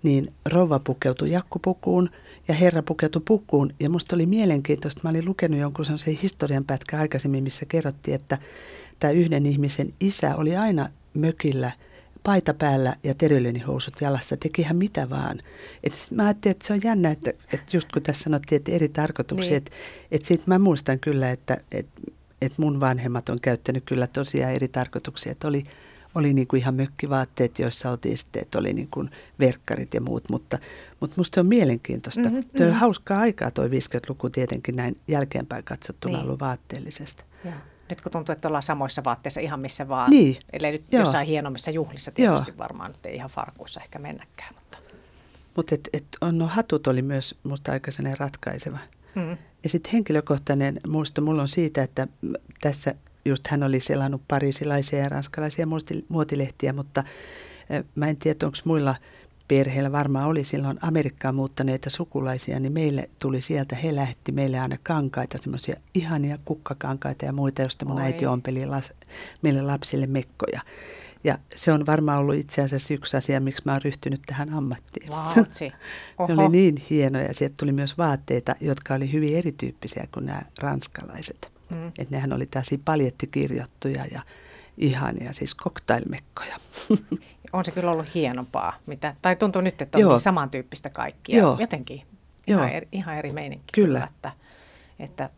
[0.02, 2.10] niin rouva pukeutui jakkupukuun–
[2.50, 3.72] ja herra pukeutui pukuun.
[3.80, 8.38] Ja musta oli mielenkiintoista, mä olin lukenut jonkun sellaisen historian pätkä aikaisemmin, missä kerrottiin, että
[9.00, 11.70] tämä yhden ihmisen isä oli aina mökillä
[12.22, 15.38] paita päällä ja terylinihousut jalassa, teki ihan mitä vaan.
[15.84, 18.88] Et mä ajattelin, että se on jännä, että, että just kun tässä sanottiin, että eri
[18.88, 19.56] tarkoituksia, niin.
[19.56, 19.70] että,
[20.10, 22.00] että sit mä muistan kyllä, että, että,
[22.42, 25.64] että mun vanhemmat on käyttänyt kyllä tosiaan eri tarkoituksia, että oli
[26.14, 30.28] oli niin kuin ihan mökkivaatteet, joissa oltiin sitten, että oli niin kuin verkkarit ja muut,
[30.28, 30.58] mutta,
[31.00, 32.20] mutta musta on mielenkiintoista.
[32.20, 32.80] Mm-hmm, Tuo on mm-hmm.
[32.80, 36.24] hauskaa aikaa tuo 50-luku tietenkin näin jälkeenpäin katsottuna niin.
[36.24, 37.24] ollut vaatteellisesti.
[37.44, 37.52] Ja.
[37.88, 40.38] Nyt kun tuntuu, että ollaan samoissa vaatteissa ihan missä vaan, niin.
[40.52, 41.00] ellei nyt Joo.
[41.00, 42.58] jossain hienommissa juhlissa tietysti Joo.
[42.58, 44.54] varmaan nyt ei ihan farkuissa ehkä mennäkään.
[44.54, 44.78] Mutta
[45.56, 48.78] Mut et, et no hatut oli myös musta aika ratkaiseva.
[49.14, 49.36] Mm.
[49.62, 52.06] Ja sitten henkilökohtainen muisto mulla on siitä, että
[52.60, 52.94] tässä
[53.24, 55.66] just hän oli selannut parisilaisia ja ranskalaisia
[56.08, 57.04] muotilehtiä, mutta
[57.94, 58.94] mä en tiedä, onko muilla
[59.48, 64.76] perheillä varmaan oli silloin Amerikkaan muuttaneita sukulaisia, niin meille tuli sieltä, he lähetti meille aina
[64.82, 68.02] kankaita, semmoisia ihania kukkakankaita ja muita, joista mun Oi.
[68.02, 68.92] äiti ompeli las,
[69.42, 70.60] meille lapsille mekkoja.
[71.24, 75.10] Ja se on varmaan ollut itse asiassa yksi asia, miksi mä oon ryhtynyt tähän ammattiin.
[75.10, 75.72] Vautsi.
[76.28, 77.34] ne oli niin hienoja.
[77.34, 81.59] Sieltä tuli myös vaatteita, jotka oli hyvin erityyppisiä kuin nämä ranskalaiset.
[81.70, 81.88] Mm.
[81.88, 84.20] Että nehän oli tällaisia paljettikirjottuja ja
[84.78, 86.56] ihania, siis cocktailmekkoja.
[87.52, 88.76] On se kyllä ollut hienompaa.
[88.86, 90.12] Mitä, tai tuntuu nyt, että on Joo.
[90.12, 91.38] niin samantyyppistä kaikkia.
[91.38, 91.56] Joo.
[91.60, 92.02] Jotenkin
[92.46, 92.60] Joo.
[92.60, 93.64] Ihan, eri, ihan eri meininki.
[93.72, 94.08] Kyllä.
[94.10, 94.32] Että,
[94.98, 95.30] että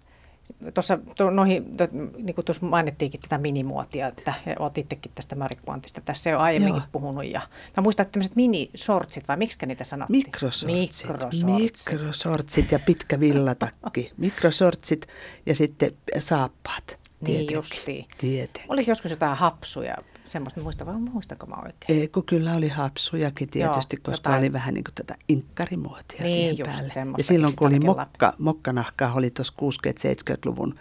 [0.74, 1.88] Tuossa to, noihin, to,
[2.22, 6.88] niin kuin tuossa mainittiinkin tätä minimuotia, että olet itsekin tästä marikkuantista tässä jo aiemminkin Joo.
[6.92, 7.24] puhunut.
[7.24, 7.40] Ja,
[7.76, 10.18] mä muistan, että tämmöiset minisortsit, vai miksi niitä sanottiin?
[10.18, 10.68] Mikrosortsit.
[10.68, 11.46] Mikrosortsit.
[11.46, 14.12] Mikrosortsit ja pitkä villatakki.
[14.16, 15.06] Mikrosortsit
[15.46, 16.98] ja sitten saappaat.
[17.20, 18.06] Niin justiin.
[18.18, 18.72] Tietenkin.
[18.72, 19.96] Oliko joskus jotain hapsuja
[20.26, 22.00] semmoista, muista, vai muistanko mä oikein?
[22.00, 24.38] Ei, kun kyllä oli hapsujakin tietysti, Joo, koska jotain.
[24.38, 27.14] oli vähän niin kuin tätä inkkarimuotia niin, siihen just päälle.
[27.18, 30.74] Ja silloin kun oli mokka, mokkanahkaa, oli tuossa 60-70-luvun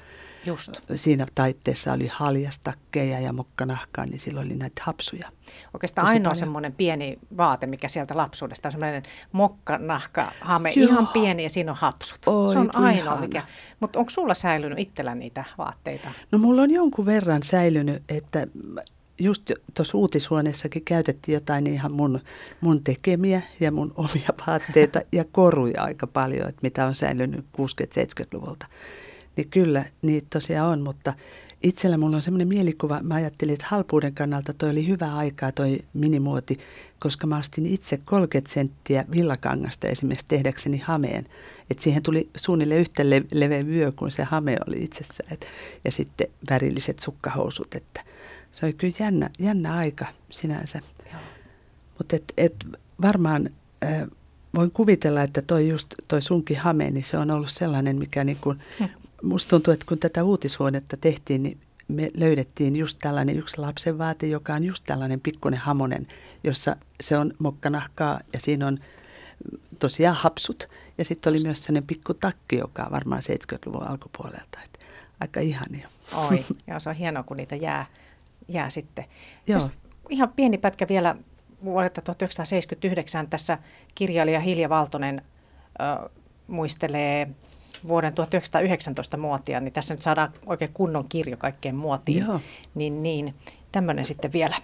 [0.46, 0.72] Just.
[0.96, 5.30] Siinä taitteessa oli haljastakkeja ja mokkanahkaa, niin silloin oli näitä hapsuja.
[5.74, 6.40] Oikeastaan Tosi ainoa paljon.
[6.40, 10.90] semmoinen pieni vaate, mikä sieltä lapsuudesta on semmoinen mokkanahka hame, Joo.
[10.90, 12.20] ihan pieni ja siinä on hapsut.
[12.28, 13.22] Oi, se on ainoa ihana.
[13.22, 13.44] mikä.
[13.80, 16.12] Mutta onko sulla säilynyt itsellä niitä vaatteita?
[16.32, 18.48] No mulla on jonkun verran säilynyt, että
[19.24, 22.20] just tuossa uutishuoneessakin käytettiin jotain ihan mun,
[22.62, 28.66] mun tekemiä ja mun omia vaatteita ja koruja aika paljon, että mitä on säilynyt 60-70-luvulta.
[29.36, 31.14] Niin kyllä niitä tosiaan on, mutta
[31.64, 35.80] itsellä mulla on semmoinen mielikuva, mä ajattelin, että halpuuden kannalta toi oli hyvä aikaa toi
[35.94, 36.60] minimuoti,
[37.00, 41.26] koska mä ostin itse 30 senttiä villakangasta esimerkiksi tehdäkseni hameen.
[41.70, 45.34] Että siihen tuli suunnilleen yhtä le- leveä vyö kuin se hame oli itsessään.
[45.34, 45.48] Et,
[45.86, 48.04] ja sitten värilliset sukkahousut, että
[48.52, 50.80] se oli kyllä jännä, jännä aika sinänsä.
[51.98, 52.56] Mutta et, et
[53.02, 53.50] varmaan
[53.84, 54.08] äh,
[54.56, 58.38] voin kuvitella, että toi just toi sunkin hame, niin se on ollut sellainen, mikä niin
[58.42, 58.86] kuin, hm.
[59.24, 64.28] musta tuntuu, että kun tätä uutishuonetta tehtiin, niin me löydettiin just tällainen yksi lapsen vaate,
[64.28, 66.08] joka on just tällainen pikkuinen hamonen,
[66.44, 68.78] jossa se on mokkanahkaa ja siinä on
[69.80, 70.70] tosiaan hapsut.
[70.98, 74.60] Ja sitten oli myös sellainen pikku takki, joka on varmaan 70-luvun alkupuolelta.
[74.66, 74.80] Et
[75.20, 75.90] aika ihania.
[76.30, 77.86] Oi, ja se on hienoa, kun niitä jää
[78.54, 79.06] jää sitten.
[79.48, 79.60] Joo.
[79.60, 79.74] Tässä
[80.10, 81.16] ihan pieni pätkä vielä
[81.64, 83.58] vuodelta 1979 tässä
[83.96, 85.22] kirjailija Hilja Valtonen
[85.82, 86.10] ö,
[86.48, 87.28] muistelee
[87.88, 92.26] vuoden 1919 muotia, niin tässä nyt saadaan oikein kunnon kirjo kaikkeen muotiin.
[92.26, 92.42] Joo.
[92.76, 93.36] Niin, niin
[93.72, 94.56] tämmöinen sitten vielä.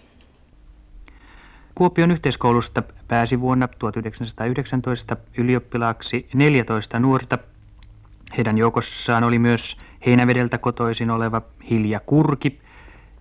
[1.75, 7.37] Kuopion yhteiskoulusta pääsi vuonna 1919 ylioppilaaksi 14 nuorta.
[8.37, 12.59] Heidän joukossaan oli myös Heinävedeltä kotoisin oleva Hilja Kurki,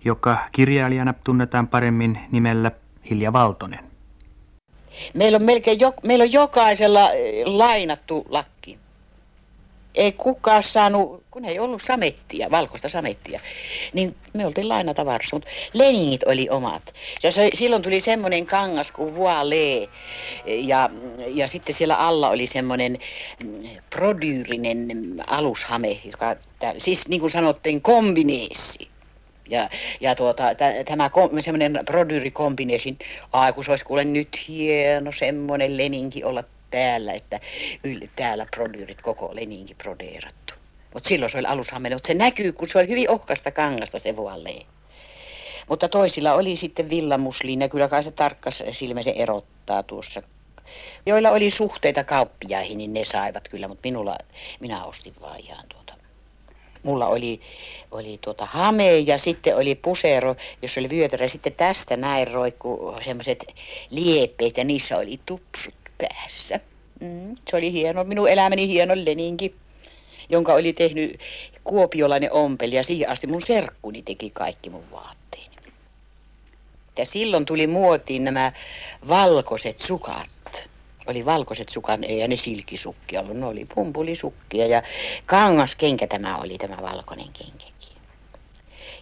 [0.05, 2.71] joka kirjailijana tunnetaan paremmin nimellä
[3.09, 3.79] Hilja Valtonen.
[5.13, 8.77] Meillä on, melkein jo, meillä on jokaisella eh, lainattu lakki.
[9.95, 13.39] Ei kukaan saanut, kun ei ollut samettia, valkoista samettia,
[13.93, 16.93] niin me oltiin lainatavarassa, mutta leningit oli omat.
[17.23, 19.89] Ja se, silloin tuli semmoinen kangas kuin voile,
[20.45, 20.89] ja,
[21.27, 22.99] ja sitten siellä alla oli semmoinen
[23.43, 24.87] mm, prodyyrinen
[25.27, 26.35] alushame, joka,
[26.77, 28.87] siis niin kuin sanottiin kombineessi.
[29.49, 29.69] Ja,
[30.01, 30.43] ja tuota,
[30.85, 32.97] tämä semmoinen Brodyri Combination,
[33.31, 37.39] ai kun se olisi kuule nyt hieno semmoinen leninki olla täällä, että
[37.83, 40.53] yl, täällä Brodyrit koko leninki brodeerattu.
[40.93, 44.15] Mutta silloin se oli alussa mutta se näkyy, kun se oli hyvin ohkasta kangasta se
[44.15, 44.65] vuolle.
[45.69, 50.21] Mutta toisilla oli sitten villamusliina, kyllä kai se tarkkas silmäisen erottaa tuossa.
[51.05, 54.17] Joilla oli suhteita kauppiaihin, niin ne saivat kyllä, mutta minulla,
[54.59, 55.76] minä ostin vaan ihan tuota
[56.83, 57.41] mulla oli,
[57.91, 61.27] oli tuota hame ja sitten oli pusero, jos oli vyötärö.
[61.27, 63.45] Sitten tästä näin roikku semmoiset
[63.89, 66.59] liepeet ja niissä oli tupsut päässä.
[66.99, 69.55] Mm, se oli hieno, minun elämäni hieno leninki,
[70.29, 71.19] jonka oli tehnyt
[71.63, 75.55] kuopiolainen ompeli ja siihen asti mun serkkuni teki kaikki mun vaatteeni.
[76.97, 78.51] Ja silloin tuli muotiin nämä
[79.07, 80.36] valkoiset sukat
[81.07, 84.83] oli valkoiset sukat, ei ne silkisukkia ollut, ne oli pumpulisukkia ja
[85.25, 87.97] kangaskenkä tämä oli tämä valkoinen kenkäkin.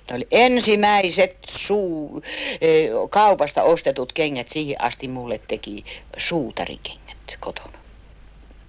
[0.10, 2.22] Ne oli ensimmäiset suu,
[2.62, 5.86] e, kaupasta ostetut kengät, siihen asti mulle teki
[6.18, 7.78] suutarikengät kotona.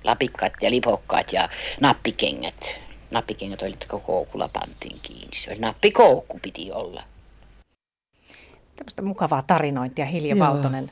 [0.05, 1.49] Lapikkaat ja lipokkaat ja
[1.81, 2.67] nappikengät.
[3.11, 5.37] Nappikengät oli, että koukulla pantiin kiinni.
[5.37, 7.03] Se oli nappikoukku piti olla.
[8.77, 10.47] Tämmöistä mukavaa tarinointia Hilja Joo.
[10.47, 10.91] Valtonen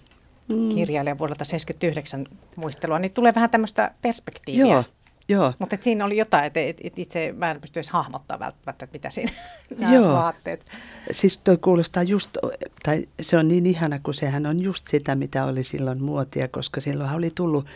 [0.49, 0.69] mm.
[0.69, 2.27] kirjailija vuodelta 79
[2.57, 4.67] muistelua, niin tulee vähän tämmöistä perspektiiviä.
[4.67, 4.85] Joo,
[5.29, 5.53] Joo.
[5.59, 8.95] Mutta siinä oli jotain, että et, et itse mä en pysty edes hahmottaa välttämättä, että
[8.95, 9.33] mitä siinä
[9.79, 10.13] nämä Joo.
[10.13, 10.65] vaatteet.
[11.11, 12.37] Siis toi kuulostaa just,
[12.83, 16.81] tai se on niin ihana, kun sehän on just sitä, mitä oli silloin muotia, koska
[16.81, 17.67] silloinhan oli tullut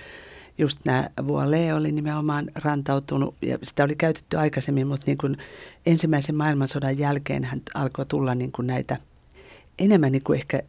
[0.59, 5.37] just nämä Vuole oli nimenomaan rantautunut ja sitä oli käytetty aikaisemmin, mutta niin kuin
[5.87, 8.97] ensimmäisen maailmansodan jälkeen hän alkoi tulla niin kuin näitä
[9.79, 10.63] enemmän niin kuin ehkä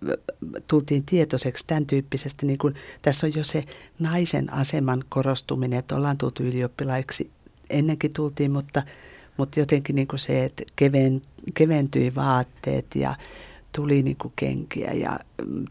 [0.68, 3.64] tultiin tietoiseksi tämän tyyppisestä, niin kuin, tässä on jo se
[4.00, 7.30] naisen aseman korostuminen, että ollaan tultu ylioppilaiksi,
[7.70, 8.84] ennenkin tultiin, mutta,
[9.38, 11.22] mutta jotenkin niin kuin se, että keven,
[11.54, 13.16] keventyi vaatteet ja
[13.76, 15.20] tuli niin kuin kenkiä ja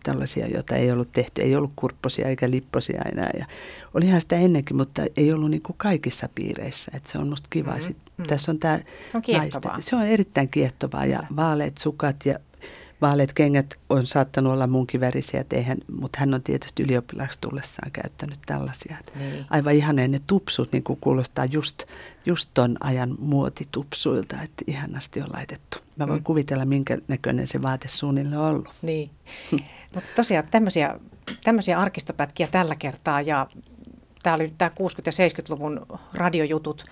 [0.03, 1.43] tällaisia, joita ei ollut tehty.
[1.43, 3.31] Ei ollut kurpposia eikä lipposia enää.
[3.39, 3.47] Ja
[3.95, 6.93] olihan sitä ennenkin, mutta ei ollut niin kuin kaikissa piireissä.
[6.95, 7.71] Että se on musta kiva.
[7.71, 7.83] Mm-hmm.
[7.83, 8.27] Sitten, Mm.
[8.27, 9.81] Tässä on tämä Se on kiehtovaa.
[9.81, 12.39] se on erittäin kiehtovaa ja vaaleat sukat ja
[13.01, 18.39] vaaleat kengät on saattanut olla munkin värisiä, eihän, mutta hän on tietysti ylioppilaaksi tullessaan käyttänyt
[18.47, 18.97] tällaisia.
[19.19, 19.47] Niin.
[19.51, 21.83] Aivan ihaneen ne tupsut niin kuin kuulostaa just,
[22.27, 25.79] just ton ajan muotitupsuilta, että ihanasti on laitettu.
[25.97, 26.25] Mä voin Mm.
[26.25, 28.69] kuvitella, minkä näköinen se vaate suunnilleen on ollut.
[28.83, 29.11] Niin.
[29.95, 31.01] Mutta tosiaan tämmöisiä,
[31.45, 33.47] tämmöisiä arkistopätkiä tällä kertaa ja
[34.23, 34.73] tämä oli tämä 60-
[35.07, 36.85] ja 70-luvun radiojutut.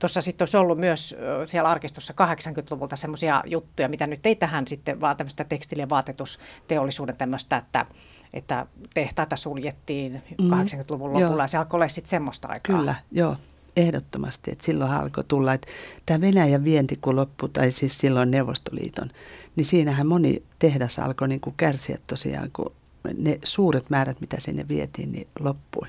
[0.00, 5.00] Tuossa sitten olisi ollut myös siellä arkistossa 80-luvulta semmoisia juttuja, mitä nyt ei tähän sitten,
[5.00, 7.86] vaan tämmöistä tekstiili- ja vaatetusteollisuuden tämmöistä, että,
[8.32, 10.50] että tehtaita suljettiin Mm.
[10.50, 11.20] 80-luvun Joo.
[11.22, 12.78] lopulla ja se alkoi olla sitten semmoista aikaa.
[12.78, 13.36] Kyllä, joo,
[13.76, 14.50] ehdottomasti.
[14.50, 15.68] Että silloin alkoi tulla, että
[16.06, 19.10] tämä Venäjän vienti kun loppui, tai siis silloin Neuvostoliiton,
[19.56, 22.72] niin siinähän moni tehdas alkoi niin kuin kärsiä tosiaan, kun
[23.18, 25.88] ne suuret määrät, mitä sinne vietiin, niin loppui.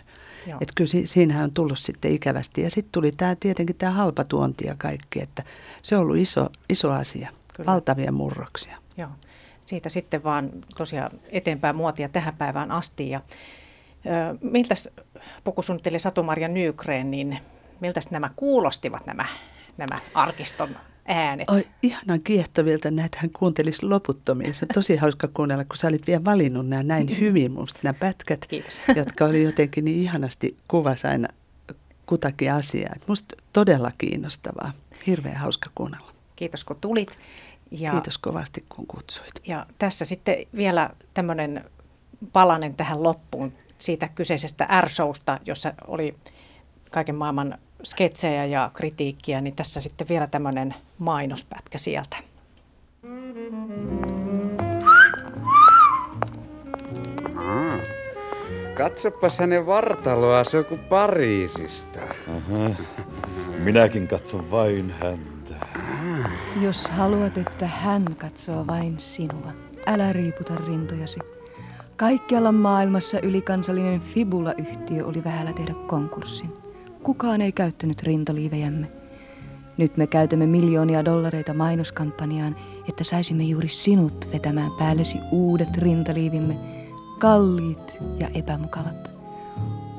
[0.62, 2.62] Että kyllä si- siinähän on tullut sitten ikävästi.
[2.62, 5.44] Ja sitten tuli tämä tietenkin tämä halpa tuonti ja kaikki, että
[5.82, 7.72] se on ollut iso, iso asia, Kyllä.
[7.72, 8.78] valtavia murroksia.
[8.98, 9.10] Joo.
[9.66, 13.10] Siitä sitten vaan tosiaan eteenpäin muotia tähän päivään asti.
[13.10, 13.22] Ja,
[14.06, 14.90] ö, miltäs
[15.44, 17.40] pukusuunnittelija Satu-Maria Nygren, niin
[17.80, 19.26] miltäs nämä kuulostivat nämä,
[19.78, 20.76] nämä arkiston
[21.12, 21.50] äänet?
[21.50, 24.54] Oi, ihanan kiehtovilta, näitähän kuuntelisi loputtomiin.
[24.54, 27.94] Se on tosi hauska kuunnella, kun sä olit vielä valinnut nämä näin hyvin musta, nämä
[27.94, 28.82] pätkät, Kiitos.
[28.96, 31.28] jotka oli jotenkin niin ihanasti kuvasi aina
[32.06, 32.96] kutakin asiaa.
[33.08, 34.72] Musta todella kiinnostavaa.
[35.08, 36.12] Hirveän hauska kuunnella.
[36.36, 37.20] Kiitos kun tulit.
[37.72, 39.48] Ja, Kiitos kovasti kun kutsuit.
[39.48, 41.66] Ja tässä sitten vielä tämmöinen
[42.34, 46.16] palanen tähän loppuun siitä kyseisestä R-showsta, jossa oli
[46.92, 52.18] kaiken maailman sketsejä ja kritiikkiä, niin tässä sitten vielä tämmöinen mainospätkä sieltä.
[57.38, 57.80] Ah.
[58.74, 62.00] Katsopas hänen vartaloa, se on kuin Pariisista.
[62.28, 62.70] Aha.
[63.60, 65.66] Minäkin katson vain häntä.
[66.62, 69.52] Jos haluat, että hän katsoo vain sinua,
[69.86, 71.20] älä riiputa rintojasi.
[71.98, 76.61] Kaikkialla maailmassa ylikansallinen Fibula-yhtiö oli vähällä tehdä konkurssin.
[77.04, 78.92] Kukaan ei käyttänyt rintaliivejämme.
[79.78, 82.56] Nyt me käytämme miljoonia dollareita mainoskampanjaan,
[82.90, 86.56] että saisimme juuri sinut vetämään päällesi uudet rintaliivimme,
[87.20, 89.12] kalliit ja epämukavat.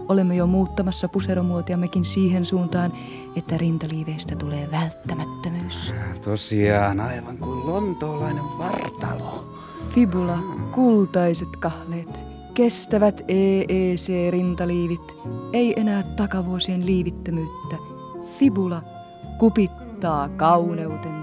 [0.09, 2.93] Olemme jo muuttamassa puseromuotiammekin siihen suuntaan,
[3.37, 5.95] että rintaliiveistä tulee välttämättömyys.
[6.25, 9.57] Tosiaan aivan kuin lontoolainen vartalo.
[9.89, 10.39] Fibula,
[10.75, 15.17] kultaiset kahleet, kestävät EEC-rintaliivit,
[15.53, 17.77] ei enää takavuosien liivittömyyttä.
[18.39, 18.83] Fibula
[19.39, 21.22] kupittaa kauneutenne